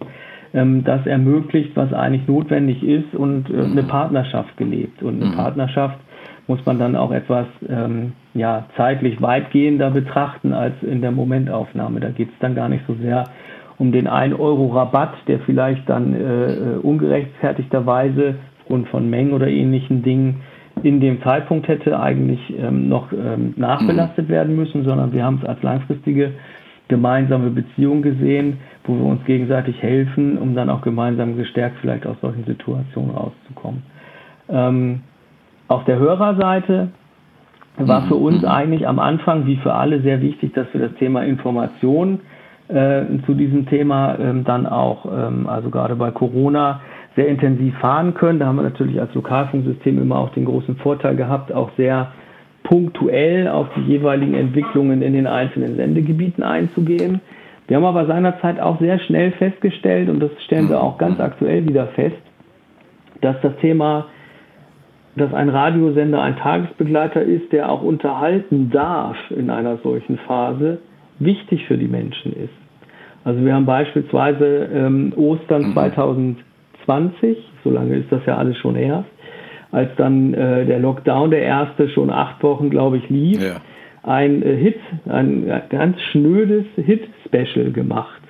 Ähm, 0.53 0.85
das 0.85 1.07
ermöglicht, 1.07 1.75
was 1.75 1.93
eigentlich 1.93 2.29
notwendig 2.29 2.83
ist 2.83 3.15
und 3.15 3.49
äh, 3.51 3.55
eine 3.55 3.83
mhm. 3.83 3.89
Partnerschaft 3.89 4.57
gelebt. 4.57 5.03
Und 5.03 5.23
eine 5.23 5.33
mhm. 5.33 5.37
Partnerschaft 5.37 5.99
muss 6.47 6.65
man 6.67 6.79
dann 6.79 6.97
auch 6.97 7.11
etwas 7.11 7.47
ähm, 7.69 8.13
ja, 8.35 8.67
zeitlich 8.77 9.21
weitgehender 9.23 9.91
betrachten 9.91 10.53
als 10.53 10.75
in 10.83 11.01
der 11.01 11.11
Momentaufnahme. 11.11 12.01
Da 12.01 12.11
geht 12.11 12.29
es 12.29 12.39
dann 12.41 12.55
gar 12.55 12.69
nicht 12.69 12.85
so 12.87 12.95
sehr 12.95 13.25
um 13.79 13.93
den 13.93 14.07
1 14.07 14.39
Euro 14.39 14.69
Rabatt, 14.69 15.15
der 15.27 15.41
vielleicht 15.41 15.89
dann 15.89 16.15
äh, 16.15 16.53
äh, 16.53 16.77
ungerechtfertigterweise 16.83 18.37
aufgrund 18.61 18.89
von 18.89 19.11
Mengen 19.11 19.33
oder 19.33 19.49
ähnlichen 19.49 20.03
Dingen 20.03 20.43
in 20.83 21.01
dem 21.01 21.23
Zeitpunkt 21.23 21.69
hätte 21.69 21.99
eigentlich 22.01 22.41
ähm, 22.59 22.89
noch 22.89 23.13
ähm, 23.13 23.55
nachbelastet 23.57 24.29
werden 24.29 24.57
müssen, 24.57 24.85
sondern 24.85 25.13
wir 25.13 25.25
haben 25.25 25.41
es 25.43 25.49
als 25.49 25.63
langfristige 25.63 26.33
gemeinsame 26.89 27.51
Beziehung 27.51 28.03
gesehen, 28.03 28.59
wo 28.85 28.95
wir 28.95 29.05
uns 29.05 29.25
gegenseitig 29.25 29.81
helfen, 29.81 30.37
um 30.37 30.55
dann 30.55 30.69
auch 30.69 30.83
gemeinsam 30.83 31.37
gestärkt 31.37 31.77
vielleicht 31.81 32.07
aus 32.07 32.17
solchen 32.21 32.45
Situationen 32.45 33.13
rauszukommen. 33.13 33.83
Ähm, 34.49 35.01
auf 35.69 35.85
der 35.85 35.99
Hörerseite 35.99 36.89
war 37.77 38.03
für 38.03 38.15
uns 38.15 38.43
mhm. 38.43 38.49
eigentlich 38.49 38.87
am 38.87 38.99
Anfang, 38.99 39.47
wie 39.47 39.57
für 39.57 39.75
alle, 39.75 40.01
sehr 40.01 40.21
wichtig, 40.21 40.53
dass 40.55 40.67
wir 40.73 40.81
das 40.81 40.95
Thema 40.99 41.25
Information 41.25 42.21
äh, 42.69 43.03
zu 43.27 43.35
diesem 43.35 43.67
Thema 43.67 44.17
ähm, 44.19 44.45
dann 44.45 44.67
auch, 44.67 45.07
ähm, 45.07 45.49
also 45.49 45.71
gerade 45.71 45.97
bei 45.97 46.11
Corona, 46.11 46.81
sehr 47.17 47.29
intensiv 47.29 47.77
fahren 47.79 48.15
können. 48.15 48.39
Da 48.39 48.47
haben 48.47 48.57
wir 48.57 48.63
natürlich 48.63 49.01
als 49.01 49.13
Lokalfunksystem 49.15 50.01
immer 50.01 50.19
auch 50.19 50.31
den 50.31 50.45
großen 50.45 50.77
Vorteil 50.77 51.17
gehabt, 51.17 51.53
auch 51.53 51.71
sehr 51.77 52.13
punktuell 52.65 53.49
auf 53.49 53.69
die 53.77 53.83
jeweiligen 53.83 54.35
Entwicklungen 54.35 55.03
in 55.03 55.13
den 55.13 55.27
einzelnen 55.27 55.77
Sendegebieten 55.77 56.43
einzugehen. 56.43 57.21
Wir 57.67 57.77
haben 57.77 57.85
aber 57.85 58.07
seinerzeit 58.07 58.61
auch 58.61 58.79
sehr 58.81 58.99
schnell 58.99 59.33
festgestellt, 59.33 60.09
und 60.09 60.21
das 60.21 60.31
stellen 60.45 60.69
wir 60.69 60.83
auch 60.83 60.99
ganz 60.99 61.21
aktuell 61.21 61.67
wieder 61.69 61.87
fest, 61.89 62.17
dass 63.21 63.37
das 63.43 63.57
Thema, 63.57 64.07
dass 65.17 65.33
ein 65.33 65.49
Radiosender 65.49 66.21
ein 66.23 66.37
Tagesbegleiter 66.37 67.23
ist, 67.23 67.53
der 67.53 67.71
auch 67.71 67.83
unterhalten 67.83 68.71
darf 68.71 69.17
in 69.31 69.51
einer 69.51 69.79
solchen 69.79 70.19
Phase, 70.19 70.79
wichtig 71.19 71.67
für 71.67 71.79
die 71.79 71.87
Menschen 71.87 72.33
ist. 72.33 72.55
Also 73.25 73.45
wir 73.45 73.55
haben 73.55 73.67
beispielsweise 73.67 74.69
ähm, 74.73 75.13
Ostern 75.17 75.73
2020, 75.73 76.37
mhm. 76.87 77.35
so 77.63 77.71
lange 77.71 77.97
ist 77.97 78.11
das 78.11 78.21
ja 78.27 78.37
alles 78.37 78.59
schon 78.59 78.75
her, 78.75 79.05
als 79.73 79.91
dann 79.97 80.35
äh, 80.35 80.67
der 80.67 80.79
Lockdown, 80.81 81.31
der 81.31 81.43
erste, 81.43 81.89
schon 81.89 82.11
acht 82.11 82.43
Wochen, 82.43 82.69
glaube 82.69 82.99
ich, 82.99 83.09
lief, 83.09 83.41
ja. 83.41 83.57
ein 84.03 84.43
äh, 84.43 84.57
Hit, 84.57 84.81
ein 85.07 85.51
ganz 85.71 86.01
schnödes 86.13 86.65
Hit-Special 86.77 87.71
gemacht. 87.73 88.21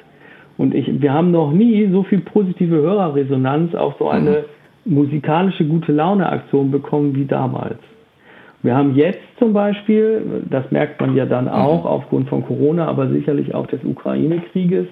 Und 0.57 0.75
ich, 0.75 1.03
wir 1.03 1.13
haben 1.13 1.33
noch 1.33 1.51
nie 1.51 1.89
so 1.91 2.05
viel 2.05 2.21
positive 2.21 2.77
Hörerresonanz 2.77 3.75
auf 3.75 3.97
so 3.99 4.09
eine 4.09 4.31
mhm. 4.31 4.45
Musikalische 4.85 5.65
gute 5.65 5.93
Laune-Aktion 5.93 6.71
bekommen 6.71 7.15
wie 7.15 7.25
damals. 7.25 7.79
Wir 8.63 8.75
haben 8.75 8.95
jetzt 8.95 9.21
zum 9.39 9.53
Beispiel, 9.53 10.43
das 10.49 10.71
merkt 10.71 11.01
man 11.01 11.15
ja 11.15 11.27
dann 11.27 11.49
auch 11.49 11.83
mhm. 11.85 11.87
aufgrund 11.87 12.29
von 12.31 12.45
Corona, 12.47 12.87
aber 12.89 13.09
sicherlich 13.09 13.55
auch 13.55 13.67
des 13.67 13.85
Ukraine-Krieges, 13.85 14.87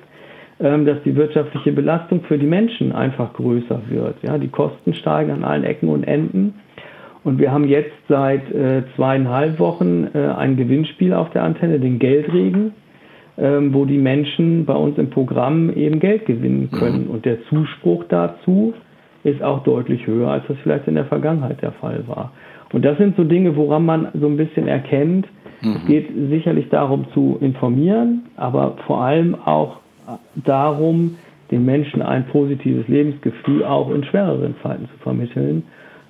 ähm, 0.60 0.84
dass 0.84 1.02
die 1.04 1.16
wirtschaftliche 1.16 1.72
Belastung 1.72 2.20
für 2.28 2.36
die 2.36 2.46
Menschen 2.46 2.92
einfach 2.92 3.32
größer 3.32 3.80
wird. 3.88 4.16
Ja, 4.22 4.36
die 4.36 4.48
Kosten 4.48 4.92
steigen 4.92 5.30
an 5.30 5.42
allen 5.42 5.64
Ecken 5.64 5.88
und 5.88 6.04
Enden. 6.04 6.54
Und 7.24 7.38
wir 7.38 7.50
haben 7.50 7.66
jetzt 7.66 7.92
seit 8.08 8.50
äh, 8.52 8.82
zweieinhalb 8.96 9.58
Wochen 9.58 10.08
äh, 10.12 10.18
ein 10.18 10.56
Gewinnspiel 10.56 11.14
auf 11.14 11.30
der 11.30 11.44
Antenne, 11.44 11.78
den 11.78 11.98
Geldregen, 11.98 12.74
ähm, 13.38 13.72
wo 13.72 13.86
die 13.86 13.98
Menschen 13.98 14.66
bei 14.66 14.74
uns 14.74 14.98
im 14.98 15.08
Programm 15.08 15.72
eben 15.74 15.98
Geld 15.98 16.26
gewinnen 16.26 16.70
können. 16.70 17.06
Mhm. 17.06 17.10
Und 17.10 17.24
der 17.24 17.42
Zuspruch 17.44 18.04
dazu 18.08 18.74
ist 19.24 19.42
auch 19.42 19.62
deutlich 19.62 20.06
höher, 20.06 20.28
als 20.28 20.44
das 20.48 20.56
vielleicht 20.62 20.88
in 20.88 20.94
der 20.94 21.04
Vergangenheit 21.04 21.62
der 21.62 21.72
Fall 21.72 22.04
war. 22.06 22.32
Und 22.72 22.84
das 22.84 22.96
sind 22.98 23.16
so 23.16 23.24
Dinge, 23.24 23.54
woran 23.56 23.84
man 23.84 24.08
so 24.14 24.26
ein 24.26 24.36
bisschen 24.36 24.66
erkennt, 24.66 25.26
mhm. 25.60 25.76
es 25.76 25.86
geht 25.86 26.08
sicherlich 26.30 26.68
darum 26.70 27.06
zu 27.12 27.38
informieren, 27.40 28.22
aber 28.36 28.76
vor 28.86 29.02
allem 29.02 29.34
auch 29.34 29.76
darum, 30.34 31.16
den 31.50 31.64
Menschen 31.64 32.02
ein 32.02 32.26
positives 32.26 32.88
Lebensgefühl 32.88 33.64
auch 33.64 33.90
in 33.90 34.04
schwereren 34.04 34.54
Zeiten 34.62 34.88
zu 34.88 34.98
vermitteln. 35.02 35.64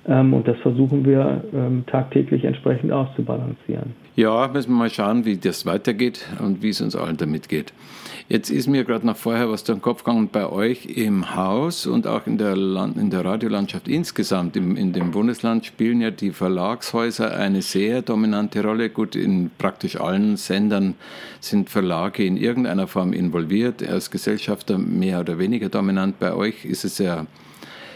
Ähm, 0.07 0.33
und 0.33 0.47
das 0.47 0.57
versuchen 0.59 1.05
wir 1.05 1.43
ähm, 1.53 1.83
tagtäglich 1.87 2.45
entsprechend 2.45 2.91
auszubalancieren. 2.91 3.93
Ja, 4.15 4.47
müssen 4.47 4.69
wir 4.69 4.77
mal 4.77 4.89
schauen, 4.91 5.25
wie 5.25 5.37
das 5.37 5.65
weitergeht 5.65 6.27
und 6.39 6.61
wie 6.61 6.69
es 6.69 6.81
uns 6.81 6.95
allen 6.95 7.17
damit 7.17 7.49
geht. 7.49 7.73
Jetzt 8.29 8.51
ist 8.51 8.67
mir 8.67 8.83
gerade 8.83 9.07
noch 9.07 9.17
vorher 9.17 9.49
was 9.49 9.63
durch 9.63 9.79
den 9.79 9.81
Kopf 9.81 10.03
gegangen 10.03 10.29
bei 10.31 10.47
euch 10.47 10.85
im 10.85 11.35
Haus 11.35 11.87
und 11.87 12.05
auch 12.05 12.27
in 12.27 12.37
der, 12.37 12.55
Land, 12.55 12.95
in 12.95 13.09
der 13.09 13.25
Radiolandschaft 13.25 13.87
insgesamt. 13.87 14.55
Im, 14.55 14.77
in 14.77 14.93
dem 14.93 15.11
Bundesland 15.11 15.65
spielen 15.65 15.99
ja 15.99 16.11
die 16.11 16.31
Verlagshäuser 16.31 17.35
eine 17.35 17.63
sehr 17.63 18.03
dominante 18.03 18.61
Rolle. 18.61 18.91
Gut, 18.91 19.15
in 19.15 19.49
praktisch 19.57 19.99
allen 19.99 20.37
Sendern 20.37 20.93
sind 21.39 21.71
Verlage 21.71 22.23
in 22.23 22.37
irgendeiner 22.37 22.85
Form 22.85 23.13
involviert, 23.13 23.87
als 23.87 24.11
Gesellschafter 24.11 24.77
mehr 24.77 25.21
oder 25.21 25.39
weniger 25.39 25.69
dominant. 25.69 26.19
Bei 26.19 26.33
euch 26.33 26.65
ist 26.65 26.85
es 26.85 26.99
ja 26.99 27.25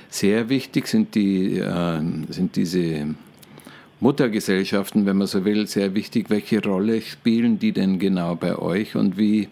sehr 0.10 0.50
wichtig, 0.50 0.88
sind, 0.88 1.14
die, 1.14 1.60
äh, 1.60 2.02
sind 2.30 2.56
diese 2.56 3.16
Muttergesellschaften, 4.00 5.06
wenn 5.06 5.18
man 5.18 5.28
so 5.28 5.44
will, 5.44 5.66
sehr 5.68 5.96
wichtig. 5.96 6.30
Welche 6.30 6.64
Rolle 6.64 7.02
spielen 7.02 7.58
die 7.58 7.72
denn 7.72 7.98
genau 7.98 8.36
bei 8.36 8.58
euch 8.58 8.96
und 8.96 9.18
wie 9.18 9.48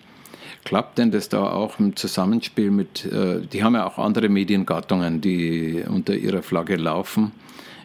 klappt 0.63 0.97
denn 0.97 1.11
das 1.11 1.29
da 1.29 1.43
auch 1.51 1.79
im 1.79 1.95
Zusammenspiel 1.95 2.71
mit, 2.71 3.05
äh, 3.05 3.41
die 3.51 3.63
haben 3.63 3.75
ja 3.75 3.87
auch 3.87 3.97
andere 3.97 4.29
Mediengattungen, 4.29 5.21
die 5.21 5.83
unter 5.87 6.15
ihrer 6.15 6.41
Flagge 6.41 6.75
laufen. 6.75 7.31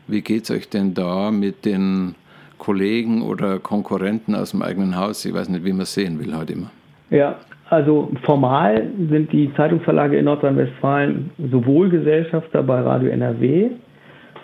Wie 0.07 0.23
geht 0.23 0.45
es 0.45 0.51
euch 0.51 0.69
denn 0.69 0.95
da 0.95 1.31
mit 1.31 1.65
den 1.65 2.15
Kollegen 2.59 3.23
oder 3.23 3.59
Konkurrenten 3.59 4.35
aus 4.35 4.51
dem 4.51 4.63
eigenen 4.63 4.97
Haus? 4.97 5.25
Ich 5.25 5.33
weiß 5.33 5.49
nicht, 5.49 5.65
wie 5.65 5.73
man 5.73 5.83
es 5.83 5.95
sehen 5.95 6.19
will 6.19 6.37
heute 6.37 6.55
immer. 6.55 6.71
Ja, 7.11 7.37
also 7.71 8.11
formal 8.25 8.91
sind 9.09 9.33
die 9.33 9.53
Zeitungsverlage 9.55 10.19
in 10.19 10.25
Nordrhein-Westfalen 10.25 11.31
sowohl 11.51 11.89
Gesellschafter 11.89 12.63
bei 12.63 12.81
Radio 12.81 13.11
NRW 13.11 13.71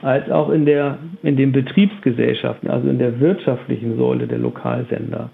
als 0.02 0.30
auch 0.30 0.50
in, 0.50 0.66
der, 0.66 0.98
in 1.22 1.36
den 1.36 1.52
Betriebsgesellschaften, 1.52 2.70
also 2.70 2.88
in 2.88 2.98
der 2.98 3.18
wirtschaftlichen 3.20 3.96
Säule 3.96 4.26
der 4.26 4.38
Lokalsender. 4.38 5.30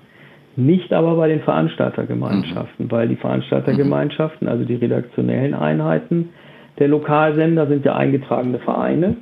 Nicht 0.57 0.93
aber 0.93 1.17
bei 1.17 1.29
den 1.29 1.41
Veranstaltergemeinschaften, 1.41 2.87
mhm. 2.87 2.91
weil 2.91 3.09
die 3.09 3.17
Veranstaltergemeinschaften, 3.17 4.49
also 4.49 4.65
die 4.65 4.75
redaktionellen 4.75 5.55
Einheiten 5.55 6.31
der 6.79 6.89
Lokalsender, 6.89 7.67
sind 7.67 7.85
ja 7.85 7.97
eingetragene 7.97 8.59
Vereine. 8.59 9.17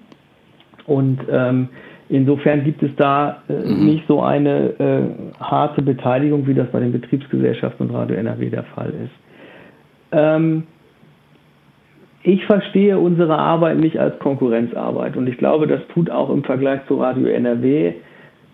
Und 0.87 1.21
ähm, 1.31 1.69
Insofern 2.11 2.65
gibt 2.65 2.83
es 2.83 2.91
da 2.97 3.39
äh, 3.49 3.53
mhm. 3.53 3.87
nicht 3.87 4.05
so 4.09 4.21
eine 4.21 4.75
äh, 4.81 5.41
harte 5.41 5.81
Beteiligung, 5.81 6.45
wie 6.49 6.55
das 6.55 6.67
bei 6.73 6.81
den 6.81 6.91
Betriebsgesellschaften 6.91 7.89
und 7.89 7.95
Radio 7.95 8.17
NRW 8.17 8.51
der 8.51 8.65
Fall 8.65 8.93
ist. 9.05 9.13
Ähm, 10.11 10.65
ich 12.23 12.45
verstehe 12.45 12.99
unsere 12.99 13.39
Arbeit 13.39 13.79
nicht 13.79 13.99
als 13.99 14.19
Konkurrenzarbeit 14.19 15.17
und 15.17 15.29
ich 15.29 15.39
glaube, 15.39 15.67
das 15.67 15.81
tut 15.95 16.11
auch 16.11 16.31
im 16.31 16.45
Vergleich 16.45 16.81
zu 16.87 16.97
Radio 16.97 17.27
NRW 17.27 17.95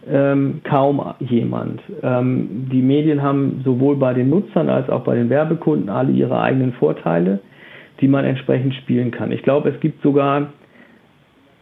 ähm, 0.08 0.60
kaum 0.62 1.02
jemand. 1.18 1.80
Ähm, 2.02 2.68
die 2.70 2.82
Medien 2.82 3.22
haben 3.22 3.62
sowohl 3.64 3.96
bei 3.96 4.14
den 4.14 4.30
Nutzern 4.30 4.68
als 4.68 4.88
auch 4.88 5.02
bei 5.02 5.16
den 5.16 5.30
Werbekunden 5.30 5.88
alle 5.88 6.12
ihre 6.12 6.40
eigenen 6.40 6.72
Vorteile, 6.74 7.40
die 8.00 8.08
man 8.08 8.24
entsprechend 8.24 8.74
spielen 8.74 9.10
kann. 9.10 9.32
Ich 9.32 9.42
glaube, 9.42 9.70
es 9.70 9.80
gibt 9.80 10.02
sogar 10.02 10.48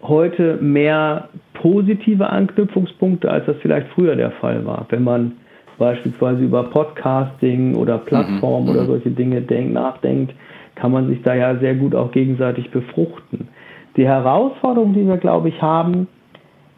heute 0.03 0.59
mehr 0.61 1.29
positive 1.55 2.29
Anknüpfungspunkte, 2.29 3.31
als 3.31 3.47
das 3.47 3.57
vielleicht 3.62 3.88
früher 3.95 4.17
der 4.17 4.33
Fall 4.33 4.67
war. 4.67 4.87
Wenn 4.90 5.05
man 5.05 5.33
beispielsweise 5.79 6.43
über 6.43 6.64
Podcasting 6.64 7.75
oder 7.75 7.99
Plattformen 7.99 8.67
mhm. 8.67 8.73
oder 8.73 8.83
mhm. 8.83 8.88
solche 8.88 9.11
Dinge 9.11 9.40
denk, 9.40 9.73
nachdenkt, 9.73 10.35
kann 10.75 10.93
man 10.93 11.09
sich 11.09 11.23
da 11.23 11.35
ja 11.35 11.57
sehr 11.57 11.75
gut 11.75 11.95
auch 11.95 12.13
gegenseitig 12.13 12.71
befruchten. 12.71 13.49
Die 13.97 14.07
Herausforderung, 14.07 14.95
die 14.95 15.07
wir, 15.07 15.19
glaube 15.19 15.49
ich, 15.49 15.63
haben, 15.63 16.09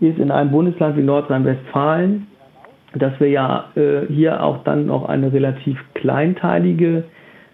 ist 0.01 0.19
in 0.19 0.31
einem 0.31 0.51
Bundesland 0.51 0.97
wie 0.97 1.03
Nordrhein-Westfalen, 1.03 2.27
dass 2.95 3.19
wir 3.21 3.29
ja 3.29 3.67
äh, 3.75 4.07
hier 4.09 4.43
auch 4.43 4.65
dann 4.65 4.87
noch 4.87 5.09
eine 5.09 5.33
relativ 5.33 5.79
kleinteilige 5.95 7.05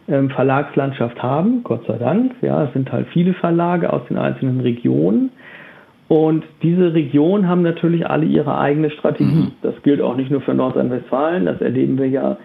ähm, 0.09 0.31
Verlagslandschaft 0.31 1.23
haben, 1.23 1.63
Gott 1.63 1.87
sei 1.87 1.97
Dank. 1.99 2.33
Ja, 2.43 2.65
es 2.65 2.73
sind 2.73 2.91
halt 2.93 3.07
viele 3.13 3.35
Verlage 3.35 3.93
aus 3.93 4.03
den 4.09 4.19
einzelnen 4.19 4.61
Regionen. 4.61 5.31
Und 6.09 6.45
diese 6.63 6.93
Regionen 6.93 7.49
haben 7.49 7.63
natürlich 7.63 8.07
alle 8.07 8.27
ihre 8.27 8.59
eigene 8.59 8.91
Strategie. 8.91 9.25
Mhm. 9.25 9.53
Das 9.63 9.75
gilt 9.83 10.03
auch 10.03 10.17
nicht 10.17 10.31
nur 10.31 10.43
für 10.43 10.55
Nordrhein-Westfalen, 10.55 11.47
das 11.47 11.61
erleben 11.61 11.99
wir 11.99 12.09
ja 12.09 12.37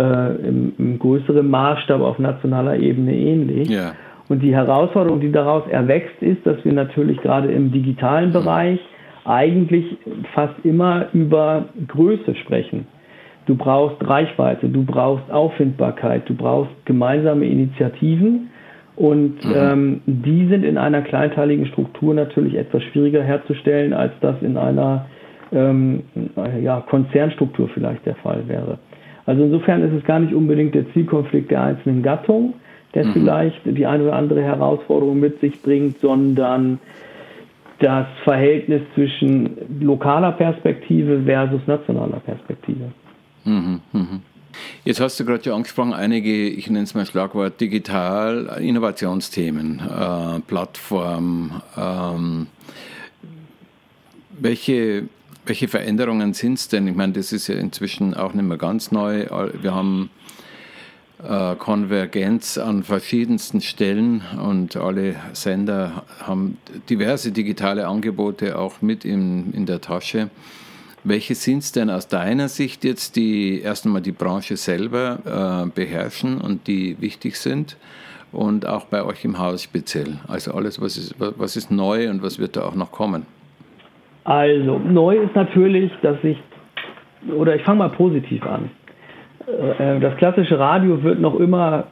äh, 0.00 0.48
im, 0.48 0.72
im, 0.78 0.98
größeren 0.98 1.48
Maßstab 1.48 2.00
auf 2.00 2.18
nationaler 2.18 2.78
Ebene 2.78 3.14
ähnlich. 3.14 3.68
Ja. 3.68 3.92
Und 4.28 4.42
die 4.42 4.54
Herausforderung, 4.54 5.20
die 5.20 5.30
daraus 5.30 5.64
erwächst, 5.68 6.22
ist, 6.22 6.46
dass 6.46 6.64
wir 6.64 6.72
natürlich 6.72 7.20
gerade 7.20 7.50
im 7.52 7.70
digitalen 7.70 8.32
Bereich 8.32 8.80
eigentlich 9.24 9.84
fast 10.34 10.54
immer 10.64 11.06
über 11.12 11.66
Größe 11.88 12.34
sprechen. 12.36 12.86
Du 13.46 13.56
brauchst 13.56 13.96
Reichweite, 14.06 14.68
du 14.68 14.84
brauchst 14.84 15.30
Auffindbarkeit, 15.30 16.28
du 16.28 16.34
brauchst 16.34 16.70
gemeinsame 16.86 17.46
Initiativen 17.46 18.50
und 18.96 19.44
mhm. 19.44 19.54
ähm, 19.54 20.00
die 20.06 20.46
sind 20.46 20.64
in 20.64 20.78
einer 20.78 21.02
kleinteiligen 21.02 21.66
Struktur 21.66 22.14
natürlich 22.14 22.54
etwas 22.54 22.82
schwieriger 22.84 23.22
herzustellen, 23.22 23.92
als 23.92 24.12
das 24.20 24.36
in 24.40 24.56
einer 24.56 25.06
ähm, 25.52 26.04
ja, 26.62 26.80
Konzernstruktur 26.88 27.68
vielleicht 27.74 28.06
der 28.06 28.14
Fall 28.16 28.46
wäre. 28.46 28.78
Also 29.30 29.44
insofern 29.44 29.80
ist 29.84 29.92
es 29.96 30.02
gar 30.04 30.18
nicht 30.18 30.34
unbedingt 30.34 30.74
der 30.74 30.92
Zielkonflikt 30.92 31.52
der 31.52 31.62
einzelnen 31.62 32.02
Gattung, 32.02 32.54
der 32.94 33.04
mhm. 33.04 33.12
vielleicht 33.12 33.60
die 33.64 33.86
eine 33.86 34.02
oder 34.02 34.16
andere 34.16 34.42
Herausforderung 34.42 35.20
mit 35.20 35.40
sich 35.40 35.62
bringt, 35.62 36.00
sondern 36.00 36.80
das 37.78 38.08
Verhältnis 38.24 38.82
zwischen 38.96 39.50
lokaler 39.80 40.32
Perspektive 40.32 41.22
versus 41.22 41.60
nationaler 41.68 42.18
Perspektive. 42.18 42.90
Mhm, 43.44 43.80
mh. 43.92 44.06
Jetzt 44.84 45.00
hast 45.00 45.20
du 45.20 45.24
gerade 45.24 45.44
ja 45.44 45.54
angesprochen, 45.54 45.92
einige, 45.92 46.48
ich 46.48 46.68
nenne 46.68 46.82
es 46.82 46.96
mal 46.96 47.06
Schlagwort, 47.06 47.60
digital, 47.60 48.58
Innovationsthemen, 48.60 49.78
äh, 49.78 50.40
Plattform. 50.40 51.62
Ähm, 51.78 52.48
welche, 54.40 55.04
welche 55.46 55.68
Veränderungen 55.68 56.34
sind 56.34 56.54
es 56.54 56.68
denn? 56.68 56.86
Ich 56.86 56.94
meine, 56.94 57.12
das 57.12 57.32
ist 57.32 57.48
ja 57.48 57.56
inzwischen 57.56 58.14
auch 58.14 58.34
nicht 58.34 58.46
mehr 58.46 58.58
ganz 58.58 58.92
neu. 58.92 59.26
Wir 59.60 59.74
haben 59.74 60.10
äh, 61.22 61.54
Konvergenz 61.56 62.58
an 62.58 62.82
verschiedensten 62.82 63.60
Stellen 63.60 64.22
und 64.42 64.76
alle 64.76 65.16
Sender 65.32 66.04
haben 66.20 66.58
diverse 66.88 67.32
digitale 67.32 67.86
Angebote 67.86 68.58
auch 68.58 68.80
mit 68.80 69.04
in, 69.04 69.52
in 69.52 69.66
der 69.66 69.80
Tasche. 69.80 70.30
Welche 71.02 71.34
sind 71.34 71.58
es 71.58 71.72
denn 71.72 71.88
aus 71.88 72.08
deiner 72.08 72.48
Sicht 72.48 72.84
jetzt, 72.84 73.16
die 73.16 73.60
erst 73.60 73.86
einmal 73.86 74.02
die 74.02 74.12
Branche 74.12 74.56
selber 74.56 75.66
äh, 75.66 75.70
beherrschen 75.70 76.40
und 76.40 76.66
die 76.66 77.00
wichtig 77.00 77.36
sind? 77.36 77.76
Und 78.32 78.64
auch 78.64 78.84
bei 78.84 79.02
euch 79.02 79.24
im 79.24 79.38
Haus 79.38 79.62
speziell. 79.62 80.20
Also 80.28 80.52
alles, 80.52 80.80
was 80.80 80.96
ist, 80.96 81.16
was 81.18 81.56
ist 81.56 81.70
neu 81.70 82.08
und 82.10 82.22
was 82.22 82.38
wird 82.38 82.56
da 82.56 82.64
auch 82.64 82.76
noch 82.76 82.92
kommen? 82.92 83.26
Also, 84.24 84.78
neu 84.78 85.16
ist 85.16 85.34
natürlich, 85.34 85.90
dass 86.02 86.22
ich, 86.22 86.38
oder 87.34 87.56
ich 87.56 87.62
fange 87.62 87.78
mal 87.78 87.90
positiv 87.90 88.46
an. 88.46 88.70
Äh, 89.46 90.00
das 90.00 90.16
klassische 90.16 90.58
Radio 90.58 91.02
wird 91.02 91.20
noch 91.20 91.38
immer 91.38 91.84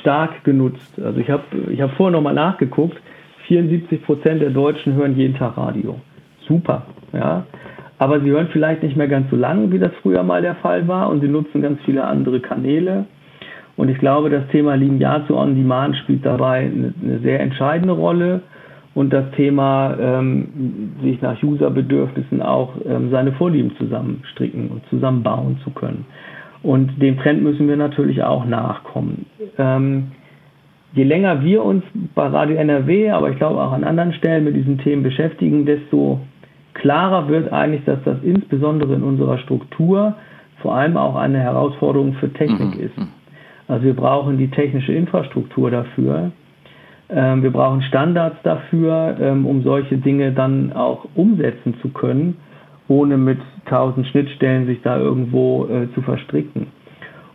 stark 0.00 0.44
genutzt. 0.44 1.00
Also 1.02 1.18
ich 1.20 1.30
habe 1.30 1.42
ich 1.70 1.80
hab 1.80 1.92
vorher 1.92 2.12
nochmal 2.12 2.34
nachgeguckt, 2.34 3.00
74 3.46 4.02
Prozent 4.02 4.42
der 4.42 4.50
Deutschen 4.50 4.94
hören 4.94 5.16
jeden 5.16 5.36
Tag 5.36 5.56
Radio. 5.56 5.96
Super, 6.46 6.82
ja. 7.12 7.44
Aber 7.98 8.20
sie 8.20 8.30
hören 8.30 8.48
vielleicht 8.52 8.82
nicht 8.82 8.96
mehr 8.96 9.08
ganz 9.08 9.30
so 9.30 9.36
lang, 9.36 9.72
wie 9.72 9.78
das 9.78 9.92
früher 10.02 10.22
mal 10.22 10.42
der 10.42 10.56
Fall 10.56 10.86
war 10.86 11.08
und 11.08 11.20
sie 11.20 11.28
nutzen 11.28 11.62
ganz 11.62 11.80
viele 11.84 12.04
andere 12.04 12.40
Kanäle. 12.40 13.06
Und 13.76 13.88
ich 13.88 13.98
glaube, 13.98 14.30
das 14.30 14.46
Thema 14.48 14.74
Linear 14.74 15.26
zu 15.26 15.36
On-Demand 15.36 15.96
spielt 15.96 16.24
dabei 16.24 16.60
eine, 16.60 16.94
eine, 17.02 17.18
sehr 17.20 17.40
entscheidende 17.40 17.94
Rolle 17.94 18.42
und 18.96 19.12
das 19.12 19.30
Thema, 19.32 19.94
ähm, 20.00 20.94
sich 21.02 21.20
nach 21.20 21.40
Userbedürfnissen 21.42 22.40
auch 22.40 22.72
ähm, 22.88 23.10
seine 23.10 23.32
Vorlieben 23.32 23.76
zusammenstricken 23.76 24.68
und 24.68 24.86
zusammenbauen 24.88 25.58
zu 25.62 25.70
können. 25.70 26.06
Und 26.62 27.00
dem 27.00 27.18
Trend 27.18 27.42
müssen 27.42 27.68
wir 27.68 27.76
natürlich 27.76 28.22
auch 28.22 28.46
nachkommen. 28.46 29.26
Ähm, 29.58 30.12
je 30.94 31.04
länger 31.04 31.44
wir 31.44 31.62
uns 31.62 31.84
bei 32.14 32.26
Radio 32.28 32.56
NRW, 32.56 33.10
aber 33.10 33.30
ich 33.30 33.36
glaube 33.36 33.60
auch 33.60 33.72
an 33.72 33.84
anderen 33.84 34.14
Stellen 34.14 34.44
mit 34.44 34.56
diesen 34.56 34.78
Themen 34.78 35.02
beschäftigen, 35.02 35.66
desto 35.66 36.20
klarer 36.72 37.28
wird 37.28 37.52
eigentlich, 37.52 37.84
dass 37.84 38.02
das 38.02 38.16
insbesondere 38.22 38.94
in 38.94 39.02
unserer 39.02 39.36
Struktur 39.36 40.14
vor 40.62 40.74
allem 40.74 40.96
auch 40.96 41.16
eine 41.16 41.38
Herausforderung 41.38 42.14
für 42.14 42.32
Technik 42.32 42.74
mhm. 42.76 42.80
ist. 42.80 43.08
Also 43.68 43.84
wir 43.84 43.94
brauchen 43.94 44.38
die 44.38 44.48
technische 44.48 44.94
Infrastruktur 44.94 45.70
dafür. 45.70 46.32
Ähm, 47.08 47.42
wir 47.42 47.50
brauchen 47.50 47.82
Standards 47.82 48.36
dafür, 48.42 49.16
ähm, 49.20 49.46
um 49.46 49.62
solche 49.62 49.98
Dinge 49.98 50.32
dann 50.32 50.72
auch 50.72 51.06
umsetzen 51.14 51.74
zu 51.80 51.88
können 51.90 52.36
ohne 52.88 53.16
mit 53.16 53.38
tausend 53.66 54.06
Schnittstellen 54.08 54.66
sich 54.66 54.80
da 54.82 54.98
irgendwo 54.98 55.66
äh, 55.66 55.92
zu 55.94 56.02
verstricken. 56.02 56.68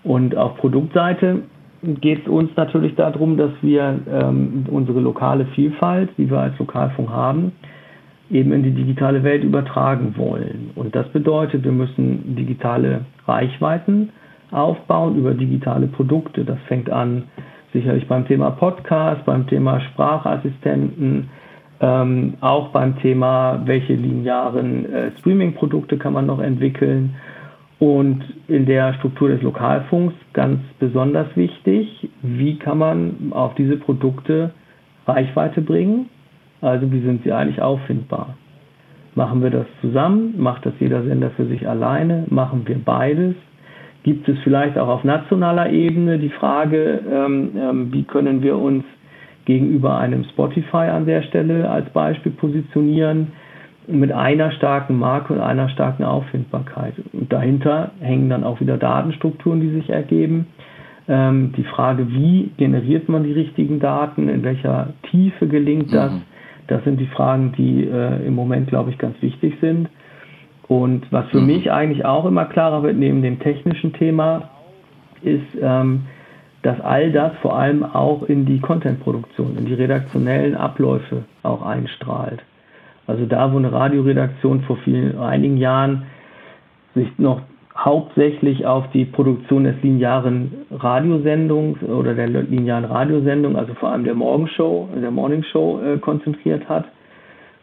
Und 0.03 0.35
auf 0.35 0.57
Produktseite 0.57 1.43
geht 1.81 2.21
es 2.21 2.27
uns 2.27 2.51
natürlich 2.55 2.95
darum, 2.95 3.37
dass 3.37 3.51
wir 3.61 3.99
ähm, 4.09 4.65
unsere 4.69 4.99
lokale 4.99 5.45
Vielfalt, 5.47 6.09
die 6.17 6.29
wir 6.29 6.39
als 6.39 6.57
Lokalfunk 6.57 7.09
haben, 7.09 7.51
eben 8.29 8.53
in 8.53 8.63
die 8.63 8.71
digitale 8.71 9.23
Welt 9.23 9.43
übertragen 9.43 10.15
wollen. 10.15 10.71
Und 10.75 10.95
das 10.95 11.07
bedeutet, 11.09 11.65
wir 11.65 11.71
müssen 11.71 12.35
digitale 12.35 13.01
Reichweiten 13.27 14.09
aufbauen 14.51 15.17
über 15.17 15.33
digitale 15.33 15.87
Produkte. 15.87 16.45
Das 16.45 16.59
fängt 16.67 16.89
an 16.89 17.23
sicherlich 17.73 18.07
beim 18.07 18.27
Thema 18.27 18.51
Podcast, 18.51 19.25
beim 19.25 19.47
Thema 19.47 19.79
Sprachassistenten, 19.81 21.29
ähm, 21.79 22.35
auch 22.41 22.69
beim 22.69 22.97
Thema, 22.99 23.61
welche 23.65 23.93
linearen 23.93 24.91
äh, 24.93 25.11
Streaming-Produkte 25.19 25.97
kann 25.97 26.13
man 26.13 26.25
noch 26.27 26.39
entwickeln. 26.39 27.15
Und 27.79 28.23
in 28.47 28.67
der 28.67 28.93
Struktur 28.95 29.29
des 29.29 29.41
Lokalfunks 29.41 30.13
ganz 30.33 30.59
besonders 30.77 31.35
wichtig, 31.35 32.09
wie 32.21 32.59
kann 32.59 32.77
man 32.77 33.31
auf 33.31 33.55
diese 33.55 33.77
Produkte 33.77 34.51
Reichweite 35.07 35.61
bringen? 35.61 36.09
Also 36.61 36.91
wie 36.91 37.01
sind 37.01 37.23
sie 37.23 37.31
eigentlich 37.31 37.59
auffindbar? 37.59 38.35
Machen 39.15 39.41
wir 39.41 39.49
das 39.49 39.65
zusammen? 39.81 40.35
Macht 40.37 40.65
das 40.65 40.73
jeder 40.79 41.03
Sender 41.03 41.31
für 41.31 41.47
sich 41.47 41.67
alleine? 41.67 42.25
Machen 42.29 42.67
wir 42.67 42.77
beides? 42.77 43.35
Gibt 44.03 44.27
es 44.27 44.37
vielleicht 44.43 44.77
auch 44.77 44.87
auf 44.87 45.03
nationaler 45.03 45.69
Ebene 45.69 46.17
die 46.17 46.29
Frage, 46.29 47.01
ähm, 47.11 47.51
ähm, 47.55 47.93
wie 47.93 48.03
können 48.03 48.41
wir 48.41 48.57
uns 48.57 48.83
gegenüber 49.45 49.97
einem 49.97 50.23
Spotify 50.25 50.89
an 50.89 51.05
der 51.05 51.21
Stelle 51.23 51.69
als 51.69 51.89
Beispiel 51.89 52.31
positionieren 52.31 53.27
mit 53.87 54.11
einer 54.11 54.51
starken 54.51 54.97
Marke 54.97 55.33
und 55.33 55.41
einer 55.41 55.69
starken 55.69 56.03
Auffindbarkeit. 56.03 56.93
Und 57.13 57.31
dahinter 57.31 57.91
hängen 57.99 58.29
dann 58.29 58.43
auch 58.43 58.59
wieder 58.59 58.77
Datenstrukturen, 58.77 59.61
die 59.61 59.69
sich 59.69 59.89
ergeben. 59.89 60.47
Ähm, 61.07 61.53
die 61.57 61.63
Frage, 61.63 62.07
wie 62.09 62.51
generiert 62.57 63.09
man 63.09 63.23
die 63.23 63.33
richtigen 63.33 63.79
Daten, 63.79 64.29
in 64.29 64.43
welcher 64.43 64.93
Tiefe 65.09 65.47
gelingt 65.47 65.93
das, 65.93 66.11
mhm. 66.11 66.21
das 66.67 66.83
sind 66.83 66.99
die 66.99 67.07
Fragen, 67.07 67.53
die 67.57 67.83
äh, 67.83 68.25
im 68.25 68.35
Moment, 68.35 68.67
glaube 68.67 68.91
ich, 68.91 68.97
ganz 68.97 69.19
wichtig 69.21 69.55
sind. 69.61 69.89
Und 70.71 71.11
was 71.11 71.27
für 71.31 71.41
mhm. 71.41 71.47
mich 71.47 71.69
eigentlich 71.69 72.05
auch 72.05 72.23
immer 72.23 72.45
klarer 72.45 72.81
wird, 72.81 72.95
neben 72.95 73.21
dem 73.21 73.39
technischen 73.39 73.91
Thema, 73.91 74.51
ist, 75.21 75.57
ähm, 75.61 76.03
dass 76.61 76.79
all 76.79 77.11
das 77.11 77.33
vor 77.41 77.59
allem 77.59 77.83
auch 77.83 78.23
in 78.23 78.45
die 78.45 78.61
Content-Produktion, 78.61 79.57
in 79.57 79.65
die 79.65 79.73
redaktionellen 79.73 80.55
Abläufe 80.55 81.25
auch 81.43 81.61
einstrahlt. 81.61 82.41
Also 83.05 83.25
da, 83.25 83.51
wo 83.51 83.57
eine 83.57 83.69
Radioredaktion 83.69 84.61
vor 84.61 84.77
vielen, 84.85 85.19
einigen 85.19 85.57
Jahren 85.57 86.03
sich 86.95 87.09
noch 87.17 87.41
hauptsächlich 87.77 88.65
auf 88.65 88.89
die 88.91 89.03
Produktion 89.03 89.65
des 89.65 89.75
linearen 89.83 90.53
Radiosendungs 90.71 91.83
oder 91.83 92.13
der 92.13 92.27
linearen 92.27 92.85
Radiosendung, 92.85 93.57
also 93.57 93.73
vor 93.73 93.89
allem 93.89 94.05
der 94.05 94.15
Morgenshow, 94.15 94.87
der 94.95 95.11
Morning 95.11 95.43
Show 95.51 95.81
äh, 95.83 95.97
konzentriert 95.97 96.69
hat, 96.69 96.85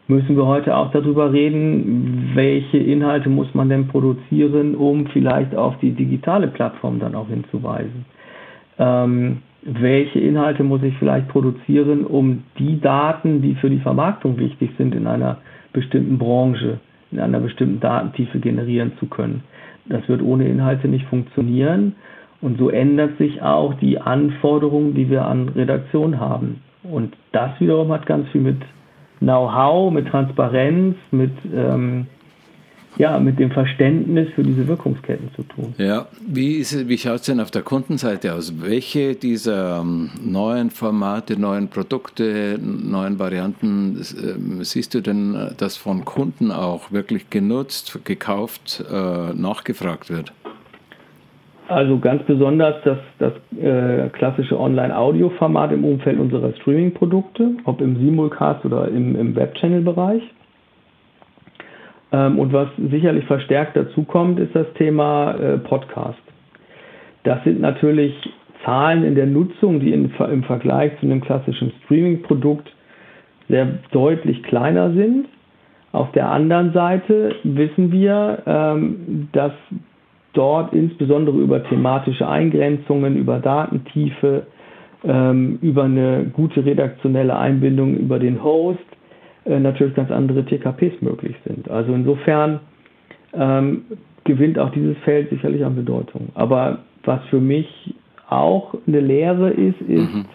müssen 0.09 0.35
wir 0.35 0.45
heute 0.45 0.75
auch 0.75 0.91
darüber 0.91 1.31
reden, 1.31 2.31
welche 2.33 2.77
Inhalte 2.77 3.29
muss 3.29 3.53
man 3.53 3.69
denn 3.69 3.87
produzieren, 3.87 4.75
um 4.75 5.07
vielleicht 5.07 5.55
auf 5.55 5.77
die 5.79 5.91
digitale 5.91 6.47
Plattform 6.47 6.99
dann 6.99 7.15
auch 7.15 7.27
hinzuweisen 7.29 8.05
ähm, 8.79 9.39
welche 9.61 10.19
Inhalte 10.19 10.63
muss 10.63 10.81
ich 10.83 10.97
vielleicht 10.97 11.27
produzieren, 11.27 12.05
um 12.05 12.43
die 12.57 12.79
Daten, 12.79 13.41
die 13.41 13.55
für 13.55 13.69
die 13.69 13.79
Vermarktung 13.79 14.39
wichtig 14.39 14.71
sind, 14.77 14.95
in 14.95 15.05
einer 15.05 15.37
bestimmten 15.73 16.17
Branche, 16.17 16.79
in 17.11 17.19
einer 17.19 17.41
bestimmten 17.41 17.81
Datentiefe 17.81 18.39
generieren 18.39 18.93
zu 18.99 19.07
können. 19.07 19.43
Das 19.87 20.07
wird 20.07 20.21
ohne 20.21 20.47
Inhalte 20.47 20.87
nicht 20.87 21.05
funktionieren. 21.07 21.95
Und 22.41 22.57
so 22.57 22.69
ändert 22.69 23.17
sich 23.17 23.41
auch 23.41 23.73
die 23.75 23.99
Anforderung, 23.99 24.93
die 24.93 25.09
wir 25.09 25.25
an 25.25 25.49
Redaktion 25.49 26.21
haben. 26.21 26.61
Und 26.83 27.13
das 27.33 27.59
wiederum 27.59 27.91
hat 27.91 28.05
ganz 28.05 28.29
viel 28.29 28.39
mit 28.39 28.61
Know-how, 29.19 29.91
mit 29.91 30.07
Transparenz, 30.07 30.95
mit 31.11 31.31
ähm, 31.53 32.07
ja, 32.99 33.17
mit 33.17 33.39
dem 33.39 33.49
Verständnis 33.49 34.27
für 34.35 34.43
diese 34.43 34.67
Wirkungsketten 34.67 35.29
zu 35.33 35.43
tun. 35.43 35.73
Ja, 35.77 36.07
wie, 36.27 36.59
wie 36.59 36.97
schaut 36.97 37.21
es 37.21 37.25
denn 37.27 37.39
auf 37.39 37.49
der 37.49 37.61
Kundenseite 37.61 38.33
aus? 38.33 38.61
Welche 38.61 39.15
dieser 39.15 39.79
ähm, 39.79 40.09
neuen 40.21 40.69
Formate, 40.69 41.39
neuen 41.39 41.69
Produkte, 41.69 42.59
neuen 42.61 43.17
Varianten 43.17 44.01
äh, 44.01 44.63
siehst 44.65 44.93
du 44.93 45.01
denn, 45.01 45.33
äh, 45.33 45.55
dass 45.55 45.77
von 45.77 46.03
Kunden 46.03 46.51
auch 46.51 46.91
wirklich 46.91 47.29
genutzt, 47.29 47.99
gekauft, 48.03 48.83
äh, 48.91 49.33
nachgefragt 49.33 50.09
wird? 50.09 50.33
Also 51.69 51.99
ganz 51.99 52.23
besonders 52.23 52.81
das, 52.83 52.97
das 53.19 53.33
äh, 53.61 54.09
klassische 54.09 54.59
Online-Audio-Format 54.59 55.71
im 55.71 55.85
Umfeld 55.85 56.19
unserer 56.19 56.51
Streaming-Produkte, 56.53 57.51
ob 57.65 57.79
im 57.79 57.95
Simulcast 57.95 58.65
oder 58.65 58.87
im, 58.87 59.15
im 59.15 59.35
Web-Channel-Bereich. 59.35 60.23
Ähm, 62.11 62.39
und 62.39 62.51
was 62.53 62.69
sicherlich 62.89 63.23
verstärkt 63.25 63.77
dazu 63.77 64.03
kommt, 64.03 64.39
ist 64.39 64.55
das 64.55 64.65
Thema 64.79 65.35
äh, 65.35 65.57
Podcast. 65.59 66.17
Das 67.21 67.43
sind 67.43 67.61
natürlich 67.61 68.15
Zahlen 68.65 69.03
in 69.03 69.13
der 69.13 69.27
Nutzung, 69.27 69.79
die 69.79 69.93
in, 69.93 70.11
im 70.31 70.43
Vergleich 70.43 70.99
zu 70.99 71.05
einem 71.05 71.21
klassischen 71.21 71.71
Streaming-Produkt 71.85 72.67
sehr 73.47 73.67
deutlich 73.91 74.41
kleiner 74.41 74.91
sind. 74.93 75.27
Auf 75.91 76.11
der 76.13 76.31
anderen 76.31 76.73
Seite 76.73 77.35
wissen 77.43 77.91
wir, 77.91 78.41
ähm, 78.47 79.29
dass 79.33 79.53
dort 80.39 80.73
insbesondere 80.73 81.37
über 81.37 81.61
thematische 81.65 82.25
Eingrenzungen, 82.25 83.17
über 83.17 83.39
Datentiefe, 83.39 84.47
ähm, 85.03 85.59
über 85.61 85.83
eine 85.83 86.31
gute 86.31 86.65
redaktionelle 86.65 87.37
Einbindung 87.37 87.97
über 87.97 88.19
den 88.19 88.41
Host 88.41 88.79
äh, 89.45 89.59
natürlich 89.59 89.95
ganz 89.95 90.09
andere 90.11 90.45
TKPs 90.45 91.01
möglich 91.01 91.35
sind. 91.45 91.69
Also 91.69 91.93
insofern 91.93 92.61
ähm, 93.33 93.83
gewinnt 94.23 94.57
auch 94.57 94.71
dieses 94.71 94.97
Feld 94.99 95.29
sicherlich 95.29 95.65
an 95.65 95.75
Bedeutung. 95.75 96.29
Aber 96.35 96.79
was 97.03 97.21
für 97.29 97.41
mich 97.41 97.95
auch 98.29 98.75
eine 98.87 99.01
Lehre 99.01 99.49
ist, 99.49 99.81
ist, 99.81 100.13
mhm. 100.13 100.25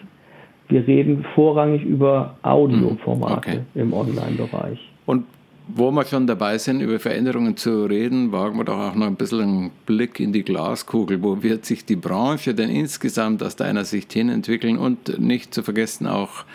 wir 0.67 0.85
reden 0.87 1.25
vorrangig 1.33 1.83
über 1.83 2.35
Audioformate 2.43 3.37
okay. 3.37 3.59
im 3.73 3.91
Online-Bereich. 3.91 4.79
Und 5.07 5.23
wo 5.67 5.91
wir 5.91 6.05
schon 6.05 6.27
dabei 6.27 6.57
sind, 6.57 6.81
über 6.81 6.99
Veränderungen 6.99 7.57
zu 7.57 7.85
reden, 7.85 8.31
wagen 8.31 8.57
wir 8.57 8.65
doch 8.65 8.77
auch 8.77 8.95
noch 8.95 9.07
ein 9.07 9.15
bisschen 9.15 9.41
einen 9.41 9.71
Blick 9.85 10.19
in 10.19 10.31
die 10.31 10.43
Glaskugel. 10.43 11.21
Wo 11.23 11.41
wird 11.41 11.65
sich 11.65 11.85
die 11.85 11.95
Branche 11.95 12.53
denn 12.53 12.69
insgesamt 12.69 13.41
aus 13.41 13.55
deiner 13.55 13.85
Sicht 13.85 14.13
hin 14.13 14.29
entwickeln? 14.29 14.77
Und 14.77 15.19
nicht 15.19 15.53
zu 15.53 15.63
vergessen 15.63 16.07
auch 16.07 16.45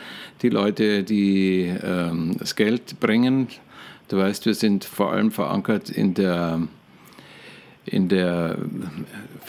die 0.43 0.49
Leute, 0.49 1.03
die 1.03 1.73
ähm, 1.83 2.37
das 2.39 2.57
Geld 2.57 3.01
bringen. 3.01 3.49
Du 4.09 4.17
weißt, 4.17 4.47
wir 4.47 4.55
sind 4.55 4.85
vor 4.85 5.13
allem 5.13 5.31
verankert 5.31 5.91
in 5.91 6.15
der 6.15 6.61
in 7.87 8.09
der 8.09 8.59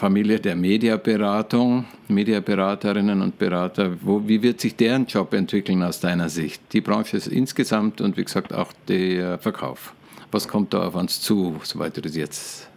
Familie 0.02 0.40
der 0.40 0.56
Mediaberatung, 0.56 1.84
Mediaberaterinnen 2.08 3.22
und 3.22 3.38
Berater. 3.38 3.92
Wo, 4.00 4.20
wie 4.26 4.42
wird 4.42 4.58
sich 4.58 4.74
deren 4.74 5.06
Job 5.06 5.32
entwickeln 5.32 5.80
aus 5.84 6.00
deiner 6.00 6.28
Sicht? 6.28 6.60
Die 6.72 6.80
Branche 6.80 7.16
ist 7.16 7.28
insgesamt 7.28 8.00
und 8.00 8.16
wie 8.16 8.24
gesagt 8.24 8.52
auch 8.52 8.72
der 8.88 9.38
Verkauf. 9.38 9.94
Was 10.32 10.48
kommt 10.48 10.74
da 10.74 10.88
auf 10.88 10.96
uns 10.96 11.20
zu, 11.20 11.54
soweit 11.62 11.96
du 11.96 12.00
das 12.00 12.16
jetzt 12.16 12.68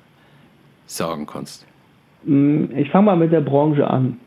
sagen 0.85 1.25
kannst? 1.25 1.65
Mm, 2.25 2.65
ich 2.77 2.91
fange 2.91 3.07
mal 3.07 3.17
mit 3.17 3.31
der 3.31 3.41
Branche 3.41 3.89
an. 3.89 4.19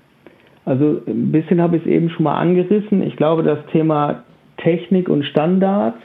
Also 0.65 1.01
ein 1.07 1.31
bisschen 1.31 1.63
habe 1.63 1.77
ich 1.77 1.85
es 1.85 1.89
eben 1.89 2.11
schon 2.11 2.25
mal 2.25 2.37
angerissen. 2.37 3.03
Ich 3.03 3.15
glaube, 3.15 3.45
das 3.45 3.61
Thema 3.71 4.25
Technik 4.57 5.09
und 5.09 5.25
Standards 5.25 5.99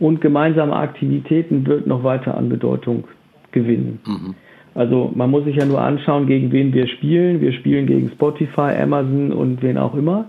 und 0.00 0.22
gemeinsame 0.22 0.74
Aktivitäten 0.74 1.66
wird 1.66 1.86
noch 1.86 2.02
weiter 2.02 2.34
an 2.34 2.48
Bedeutung 2.48 3.04
gewinnen. 3.52 4.00
Mhm. 4.06 4.34
Also 4.74 5.10
man 5.14 5.30
muss 5.30 5.44
sich 5.44 5.56
ja 5.56 5.64
nur 5.64 5.80
anschauen, 5.80 6.26
gegen 6.26 6.52
wen 6.52 6.72
wir 6.72 6.86
spielen. 6.86 7.40
Wir 7.40 7.52
spielen 7.52 7.86
gegen 7.86 8.10
Spotify, 8.10 8.72
Amazon 8.80 9.32
und 9.32 9.62
wen 9.62 9.78
auch 9.78 9.94
immer. 9.94 10.26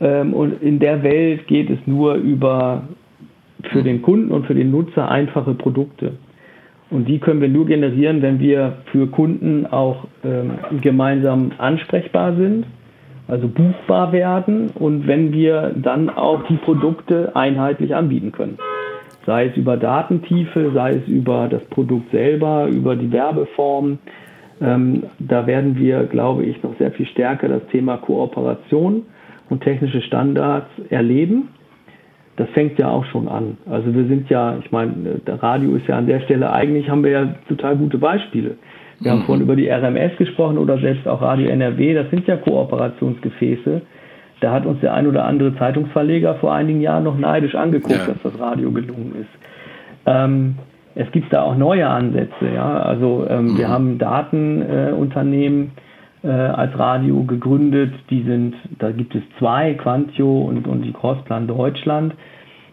Ähm, 0.00 0.32
und 0.32 0.62
in 0.62 0.78
der 0.78 1.02
Welt 1.02 1.46
geht 1.46 1.70
es 1.70 1.78
nur 1.86 2.14
über 2.14 2.82
für 3.72 3.82
den 3.82 4.02
Kunden 4.02 4.30
und 4.30 4.46
für 4.46 4.54
den 4.54 4.70
Nutzer 4.70 5.10
einfache 5.10 5.54
Produkte. 5.54 6.12
Und 6.90 7.08
die 7.08 7.18
können 7.18 7.40
wir 7.40 7.48
nur 7.48 7.66
generieren, 7.66 8.20
wenn 8.20 8.38
wir 8.38 8.78
für 8.92 9.06
Kunden 9.06 9.66
auch 9.66 10.04
ähm, 10.22 10.52
gemeinsam 10.82 11.52
ansprechbar 11.58 12.36
sind, 12.36 12.66
also 13.26 13.48
buchbar 13.48 14.12
werden 14.12 14.68
und 14.78 15.06
wenn 15.06 15.32
wir 15.32 15.74
dann 15.76 16.10
auch 16.10 16.46
die 16.46 16.56
Produkte 16.56 17.34
einheitlich 17.34 17.94
anbieten 17.94 18.32
können 18.32 18.58
sei 19.26 19.46
es 19.46 19.56
über 19.56 19.76
Datentiefe, 19.76 20.70
sei 20.74 20.90
es 20.90 21.08
über 21.08 21.48
das 21.48 21.64
Produkt 21.66 22.10
selber, 22.10 22.66
über 22.66 22.96
die 22.96 23.10
Werbeform. 23.10 23.98
Ähm, 24.60 25.04
da 25.18 25.46
werden 25.46 25.76
wir, 25.76 26.04
glaube 26.04 26.44
ich, 26.44 26.62
noch 26.62 26.76
sehr 26.78 26.92
viel 26.92 27.06
stärker 27.06 27.48
das 27.48 27.66
Thema 27.72 27.96
Kooperation 27.96 29.02
und 29.50 29.62
technische 29.62 30.00
Standards 30.02 30.68
erleben. 30.90 31.48
Das 32.36 32.48
fängt 32.50 32.78
ja 32.78 32.90
auch 32.90 33.04
schon 33.06 33.28
an. 33.28 33.56
Also 33.70 33.94
wir 33.94 34.06
sind 34.06 34.28
ja, 34.28 34.58
ich 34.58 34.70
meine, 34.72 35.20
der 35.26 35.42
Radio 35.42 35.76
ist 35.76 35.86
ja 35.86 35.98
an 35.98 36.06
der 36.06 36.20
Stelle, 36.20 36.52
eigentlich 36.52 36.88
haben 36.88 37.04
wir 37.04 37.10
ja 37.10 37.34
total 37.48 37.76
gute 37.76 37.98
Beispiele. 37.98 38.56
Wir 39.00 39.12
mhm. 39.12 39.18
haben 39.18 39.26
vorhin 39.26 39.44
über 39.44 39.56
die 39.56 39.68
RMS 39.68 40.16
gesprochen 40.18 40.58
oder 40.58 40.78
selbst 40.78 41.06
auch 41.06 41.20
Radio 41.22 41.48
NRW, 41.48 41.94
das 41.94 42.10
sind 42.10 42.26
ja 42.26 42.36
Kooperationsgefäße 42.36 43.82
da 44.44 44.52
hat 44.52 44.66
uns 44.66 44.80
der 44.80 44.92
ein 44.92 45.06
oder 45.06 45.24
andere 45.24 45.56
Zeitungsverleger 45.56 46.34
vor 46.34 46.52
einigen 46.52 46.82
Jahren 46.82 47.04
noch 47.04 47.16
neidisch 47.16 47.54
angeguckt, 47.54 48.06
ja. 48.06 48.12
dass 48.12 48.22
das 48.22 48.38
Radio 48.38 48.70
gelungen 48.70 49.14
ist. 49.22 49.30
Ähm, 50.04 50.56
es 50.94 51.10
gibt 51.12 51.32
da 51.32 51.42
auch 51.42 51.56
neue 51.56 51.88
Ansätze. 51.88 52.52
Ja? 52.54 52.80
Also 52.80 53.26
ähm, 53.28 53.46
mhm. 53.46 53.58
wir 53.58 53.68
haben 53.70 53.98
Datenunternehmen 53.98 55.72
äh, 56.22 56.28
äh, 56.28 56.30
als 56.30 56.78
Radio 56.78 57.24
gegründet. 57.24 57.94
Die 58.10 58.22
sind, 58.22 58.54
da 58.78 58.92
gibt 58.92 59.14
es 59.14 59.22
zwei, 59.38 59.72
Quantio 59.74 60.42
und, 60.42 60.68
und 60.68 60.82
die 60.82 60.92
Crossplan 60.92 61.46
Deutschland. 61.46 62.14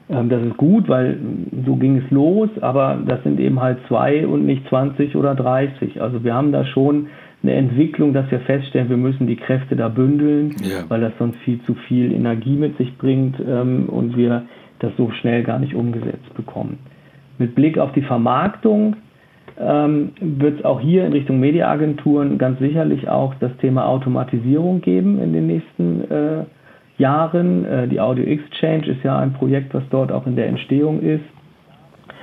Ähm, 0.09 0.27
das 0.27 0.43
ist 0.43 0.57
gut, 0.57 0.89
weil 0.89 1.17
so 1.65 1.77
ging 1.77 1.99
es 1.99 2.11
los, 2.11 2.49
aber 2.59 2.99
das 3.07 3.23
sind 3.23 3.39
eben 3.39 3.61
halt 3.61 3.77
zwei 3.87 4.27
und 4.27 4.45
nicht 4.45 4.67
20 4.67 5.15
oder 5.15 5.35
30. 5.35 6.01
Also 6.01 6.21
wir 6.25 6.33
haben 6.33 6.51
da 6.51 6.65
schon 6.65 7.07
eine 7.43 7.53
Entwicklung, 7.53 8.13
dass 8.13 8.29
wir 8.29 8.39
feststellen, 8.41 8.89
wir 8.89 8.97
müssen 8.97 9.25
die 9.25 9.35
Kräfte 9.35 9.75
da 9.75 9.89
bündeln, 9.89 10.55
ja. 10.61 10.83
weil 10.89 11.01
das 11.01 11.13
sonst 11.17 11.37
viel 11.39 11.59
zu 11.63 11.73
viel 11.73 12.11
Energie 12.13 12.55
mit 12.55 12.77
sich 12.77 12.97
bringt 12.97 13.37
ähm, 13.39 13.89
und 13.89 14.15
wir 14.15 14.43
das 14.79 14.91
so 14.97 15.09
schnell 15.11 15.43
gar 15.43 15.59
nicht 15.59 15.73
umgesetzt 15.73 16.33
bekommen. 16.35 16.79
Mit 17.37 17.55
Blick 17.55 17.77
auf 17.77 17.91
die 17.93 18.01
Vermarktung 18.01 18.95
ähm, 19.59 20.11
wird 20.19 20.59
es 20.59 20.65
auch 20.65 20.79
hier 20.79 21.05
in 21.05 21.13
Richtung 21.13 21.39
Mediaagenturen 21.39 22.37
ganz 22.37 22.59
sicherlich 22.59 23.09
auch 23.09 23.33
das 23.39 23.55
Thema 23.57 23.87
Automatisierung 23.87 24.81
geben 24.81 25.19
in 25.19 25.33
den 25.33 25.47
nächsten 25.47 26.11
äh, 26.11 26.43
Jahren. 26.97 27.65
Äh, 27.65 27.87
die 27.87 27.99
Audio 27.99 28.23
Exchange 28.23 28.87
ist 28.87 29.03
ja 29.03 29.17
ein 29.17 29.33
Projekt, 29.33 29.73
was 29.73 29.83
dort 29.89 30.11
auch 30.11 30.27
in 30.27 30.35
der 30.35 30.47
Entstehung 30.47 31.01
ist, 31.01 31.23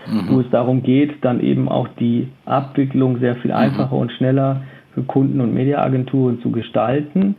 mhm. 0.06 0.28
wo 0.30 0.40
es 0.40 0.50
darum 0.50 0.82
geht, 0.82 1.12
dann 1.22 1.40
eben 1.40 1.68
auch 1.68 1.88
die 2.00 2.28
Abwicklung 2.44 3.18
sehr 3.18 3.36
viel 3.36 3.50
mhm. 3.50 3.56
einfacher 3.56 3.94
mhm. 3.94 4.02
und 4.02 4.12
schneller 4.12 4.62
für 4.98 5.04
Kunden 5.04 5.40
und 5.40 5.54
Mediaagenturen 5.54 6.40
zu 6.40 6.50
gestalten. 6.50 7.36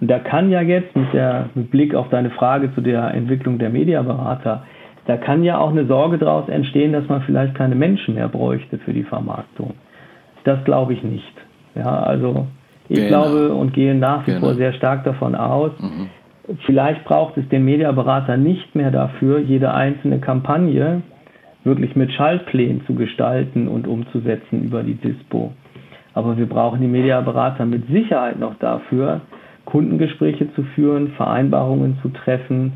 Und 0.00 0.10
da 0.10 0.18
kann 0.18 0.50
ja 0.50 0.62
jetzt 0.62 0.96
mit, 0.96 1.12
der, 1.12 1.50
mit 1.54 1.70
Blick 1.70 1.94
auf 1.94 2.08
deine 2.08 2.30
Frage 2.30 2.74
zu 2.74 2.80
der 2.80 3.12
Entwicklung 3.14 3.58
der 3.58 3.70
Mediaberater, 3.70 4.64
da 5.06 5.16
kann 5.16 5.42
ja 5.42 5.58
auch 5.58 5.70
eine 5.70 5.86
Sorge 5.86 6.16
daraus 6.18 6.48
entstehen, 6.48 6.92
dass 6.92 7.08
man 7.08 7.22
vielleicht 7.22 7.54
keine 7.56 7.74
Menschen 7.74 8.14
mehr 8.14 8.28
bräuchte 8.28 8.78
für 8.78 8.92
die 8.92 9.02
Vermarktung. 9.02 9.74
Das 10.44 10.62
glaube 10.64 10.92
ich 10.92 11.02
nicht. 11.02 11.34
Ja, 11.74 12.02
also 12.02 12.46
ich 12.88 12.96
genau. 12.96 13.22
glaube 13.24 13.54
und 13.54 13.72
gehe 13.74 13.94
nach 13.94 14.26
wie 14.26 14.32
genau. 14.32 14.46
vor 14.46 14.54
sehr 14.54 14.72
stark 14.74 15.04
davon 15.04 15.34
aus, 15.34 15.72
mhm. 15.80 16.08
vielleicht 16.66 17.04
braucht 17.04 17.36
es 17.36 17.48
den 17.48 17.64
Mediaberater 17.64 18.36
nicht 18.36 18.74
mehr 18.74 18.90
dafür, 18.90 19.40
jede 19.40 19.74
einzelne 19.74 20.18
Kampagne 20.18 21.02
wirklich 21.64 21.94
mit 21.96 22.12
Schaltplänen 22.12 22.84
zu 22.86 22.94
gestalten 22.94 23.68
und 23.68 23.86
umzusetzen 23.86 24.62
über 24.62 24.82
die 24.82 24.94
Dispo. 24.94 25.52
Aber 26.14 26.36
wir 26.36 26.46
brauchen 26.46 26.80
die 26.80 26.88
Mediaberater 26.88 27.64
mit 27.64 27.86
Sicherheit 27.88 28.38
noch 28.38 28.54
dafür, 28.58 29.22
Kundengespräche 29.64 30.52
zu 30.54 30.62
führen, 30.74 31.08
Vereinbarungen 31.16 31.98
zu 32.02 32.08
treffen, 32.08 32.74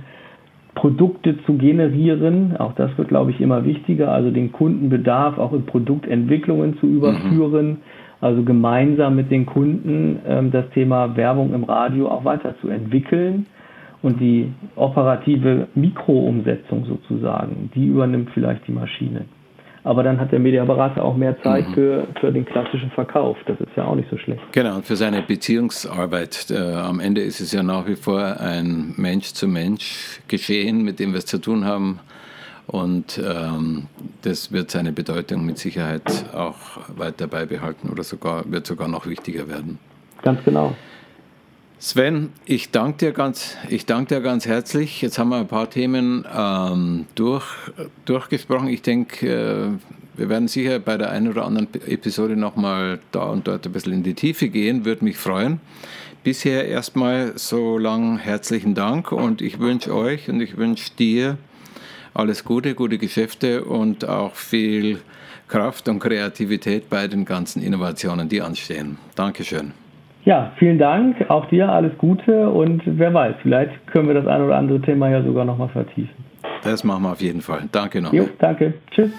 Produkte 0.75 1.42
zu 1.44 1.55
generieren. 1.55 2.57
Auch 2.59 2.75
das 2.75 2.96
wird, 2.96 3.09
glaube 3.09 3.31
ich, 3.31 3.40
immer 3.40 3.64
wichtiger. 3.64 4.12
Also 4.12 4.31
den 4.31 4.53
Kundenbedarf 4.53 5.38
auch 5.38 5.53
in 5.53 5.66
Produktentwicklungen 5.66 6.79
zu 6.79 6.87
überführen. 6.87 7.68
Mhm. 7.68 7.77
Also 8.20 8.42
gemeinsam 8.44 9.16
mit 9.16 9.31
den 9.31 9.44
Kunden 9.46 10.20
ähm, 10.27 10.51
das 10.51 10.68
Thema 10.70 11.16
Werbung 11.16 11.53
im 11.53 11.64
Radio 11.64 12.09
auch 12.09 12.25
weiterzuentwickeln. 12.25 13.46
Und 14.03 14.20
die 14.20 14.53
operative 14.77 15.66
Mikroumsetzung 15.75 16.85
sozusagen, 16.85 17.70
die 17.75 17.87
übernimmt 17.87 18.31
vielleicht 18.31 18.66
die 18.68 18.72
Maschine 18.72 19.22
aber 19.87 20.03
dann 20.03 20.18
hat 20.18 20.33
der 20.33 20.40
Mediaberater 20.40 21.05
auch 21.05 21.16
mehr 21.16 21.40
Zeit 21.42 21.68
mhm. 21.68 21.75
für, 21.75 22.07
für 22.18 22.33
den 22.33 22.44
klassischen 22.44 22.90
Verkauf. 22.90 23.37
Das 23.46 23.61
ist 23.61 23.70
ja 23.77 23.85
auch 23.85 23.94
nicht 23.94 24.11
so 24.11 24.18
schlecht. 24.18 24.42
Genau, 24.51 24.75
und 24.75 24.85
für 24.85 24.96
seine 24.96 25.22
Beziehungsarbeit. 25.22 26.51
Äh, 26.51 26.75
am 26.75 26.99
Ende 26.99 27.20
ist 27.20 27.40
es 27.40 27.53
ja 27.53 27.62
nach 27.62 27.87
wie 27.87 27.94
vor 27.94 28.40
ein 28.40 28.94
Mensch-zu-Mensch-Geschehen, 28.96 30.83
mit 30.83 30.99
dem 30.99 31.12
wir 31.12 31.19
es 31.19 31.27
zu 31.27 31.38
tun 31.38 31.65
haben. 31.65 32.00
Und 32.67 33.23
ähm, 33.25 33.87
das 34.23 34.50
wird 34.50 34.73
seine 34.73 34.90
Bedeutung 34.90 35.46
mit 35.46 35.58
Sicherheit 35.58 36.02
auch 36.35 36.56
weiter 36.96 37.29
beibehalten 37.29 37.88
oder 37.88 38.02
sogar 38.02 38.50
wird 38.50 38.67
sogar 38.67 38.88
noch 38.88 39.06
wichtiger 39.06 39.48
werden. 39.48 39.79
Ganz 40.23 40.42
genau. 40.44 40.75
Sven, 41.79 42.31
ich 42.46 42.70
danke 42.70 43.06
dir 43.06 43.12
ganz, 43.12 43.54
dir 43.68 44.20
ganz 44.20 44.46
herzlich. 44.46 45.02
Jetzt 45.02 45.18
haben 45.18 45.29
wir 45.29 45.37
ein 45.37 45.46
paar 45.46 45.68
Themen 45.68 46.24
ähm, 46.35 47.04
durch, 47.14 47.44
durchgesprochen. 48.06 48.68
Ich 48.68 48.81
denke, 48.81 49.29
äh, 49.29 50.18
wir 50.18 50.29
werden 50.31 50.48
sicher 50.48 50.79
bei 50.79 50.96
der 50.96 51.10
einen 51.10 51.29
oder 51.29 51.44
anderen 51.44 51.68
Episode 51.87 52.35
nochmal 52.35 52.98
da 53.12 53.24
und 53.24 53.46
dort 53.46 53.66
ein 53.66 53.72
bisschen 53.72 53.92
in 53.92 54.02
die 54.02 54.14
Tiefe 54.14 54.48
gehen. 54.48 54.87
Würde 54.87 55.04
mich 55.04 55.18
freuen. 55.18 55.60
Bisher 56.24 56.66
erstmal 56.66 57.37
so 57.37 57.77
lang 57.77 58.18
herzlichen 58.18 58.74
Dank 58.74 59.12
und 59.12 59.42
ich 59.42 59.58
wünsche 59.58 59.94
euch 59.94 60.31
und 60.31 60.40
ich 60.40 60.56
wünsche 60.56 60.92
dir 60.98 61.37
Alles 62.14 62.44
Gute, 62.44 62.74
gute 62.74 62.96
Geschäfte 62.96 63.64
und 63.64 64.08
auch 64.08 64.35
viel 64.35 65.02
Kraft 65.46 65.87
und 65.90 65.98
Kreativität 65.98 66.88
bei 66.88 67.06
den 67.06 67.27
ganzen 67.27 67.62
Innovationen, 67.62 68.31
die 68.31 68.40
anstehen. 68.40 68.96
Dankeschön. 69.14 69.85
Ja, 70.27 70.50
vielen 70.58 70.77
Dank. 70.77 71.31
Auch 71.31 71.46
dir 71.46 71.68
alles 71.68 71.96
Gute 71.98 72.50
und 72.50 72.83
wer 72.85 73.14
weiß, 73.14 73.37
vielleicht 73.42 73.87
können 73.87 74.08
wir 74.08 74.14
das 74.14 74.27
ein 74.27 74.42
oder 74.42 74.56
andere 74.56 74.81
Thema 74.81 75.08
ja 75.08 75.22
sogar 75.22 75.44
nochmal 75.44 75.68
vertiefen. 75.68 76.16
Das 76.64 76.83
machen 76.83 77.04
wir 77.04 77.12
auf 77.12 77.20
jeden 77.20 77.40
Fall. 77.40 77.68
Danke 77.70 78.02
noch. 78.02 78.12
Jo, 78.12 78.29
danke. 78.40 78.74
Tschüss. 78.90 79.12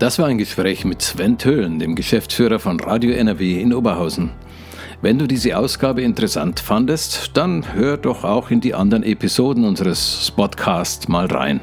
Das 0.00 0.18
war 0.18 0.26
ein 0.26 0.38
Gespräch 0.38 0.84
mit 0.84 1.00
Sven 1.00 1.38
Töhlen, 1.38 1.78
dem 1.78 1.94
Geschäftsführer 1.94 2.58
von 2.58 2.80
Radio 2.80 3.12
NRW 3.12 3.60
in 3.60 3.72
Oberhausen. 3.72 4.32
Wenn 5.00 5.16
du 5.16 5.28
diese 5.28 5.56
Ausgabe 5.56 6.02
interessant 6.02 6.58
fandest, 6.58 7.36
dann 7.36 7.72
hör 7.72 7.98
doch 7.98 8.24
auch 8.24 8.50
in 8.50 8.60
die 8.60 8.74
anderen 8.74 9.04
Episoden 9.04 9.64
unseres 9.64 10.32
Podcasts 10.34 11.06
mal 11.06 11.26
rein. 11.26 11.60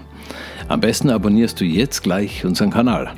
Am 0.70 0.80
besten 0.80 1.10
abonnierst 1.10 1.60
du 1.60 1.66
jetzt 1.66 2.04
gleich 2.04 2.46
unseren 2.46 2.70
Kanal. 2.70 3.12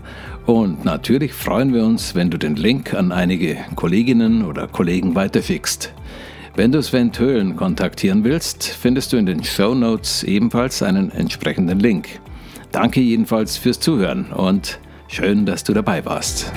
Und 0.48 0.84
natürlich 0.84 1.34
freuen 1.34 1.74
wir 1.74 1.86
uns, 1.86 2.16
wenn 2.16 2.32
du 2.32 2.40
den 2.40 2.56
Link 2.56 2.96
an 2.96 3.12
einige 3.12 3.58
Kolleginnen 3.76 4.44
oder 4.44 4.68
Kollegen 4.68 5.14
weiterschickst. 5.14 5.94
Wenn 6.56 6.72
du 6.72 6.82
Sven 6.82 7.12
Töhlen 7.12 7.56
kontaktieren 7.56 8.24
willst, 8.24 8.64
findest 8.64 9.14
du 9.14 9.18
in 9.18 9.28
den 9.28 9.44
Show 9.44 9.76
Notes 9.76 10.24
ebenfalls 10.24 10.82
einen 10.82 11.12
entsprechenden 11.12 11.80
Link. 11.80 12.20
Danke 12.72 13.02
jedenfalls 13.02 13.58
fürs 13.58 13.80
Zuhören 13.80 14.32
und 14.32 14.80
Schön, 15.14 15.46
dass 15.46 15.62
du 15.66 15.74
dabei 15.74 16.06
warst. 16.06 16.54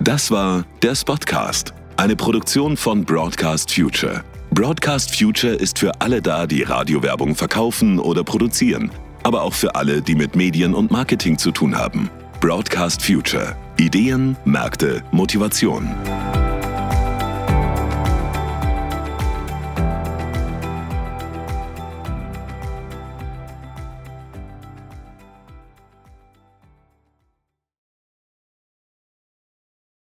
Das 0.00 0.30
war 0.30 0.64
der 0.80 0.94
Spotcast, 0.94 1.74
eine 1.96 2.16
Produktion 2.16 2.76
von 2.76 3.04
Broadcast 3.04 3.72
Future. 3.72 4.22
Broadcast 4.50 5.16
Future 5.16 5.54
ist 5.54 5.78
für 5.78 6.00
alle 6.00 6.20
da, 6.22 6.46
die 6.46 6.62
Radiowerbung 6.62 7.34
verkaufen 7.34 7.98
oder 7.98 8.22
produzieren, 8.22 8.90
aber 9.22 9.42
auch 9.42 9.54
für 9.54 9.74
alle, 9.74 10.02
die 10.02 10.14
mit 10.14 10.36
Medien 10.36 10.74
und 10.74 10.90
Marketing 10.90 11.38
zu 11.38 11.50
tun 11.50 11.76
haben. 11.76 12.10
Broadcast 12.40 13.02
Future. 13.02 13.56
Ideen, 13.78 14.36
Märkte, 14.44 15.02
Motivation. 15.10 16.45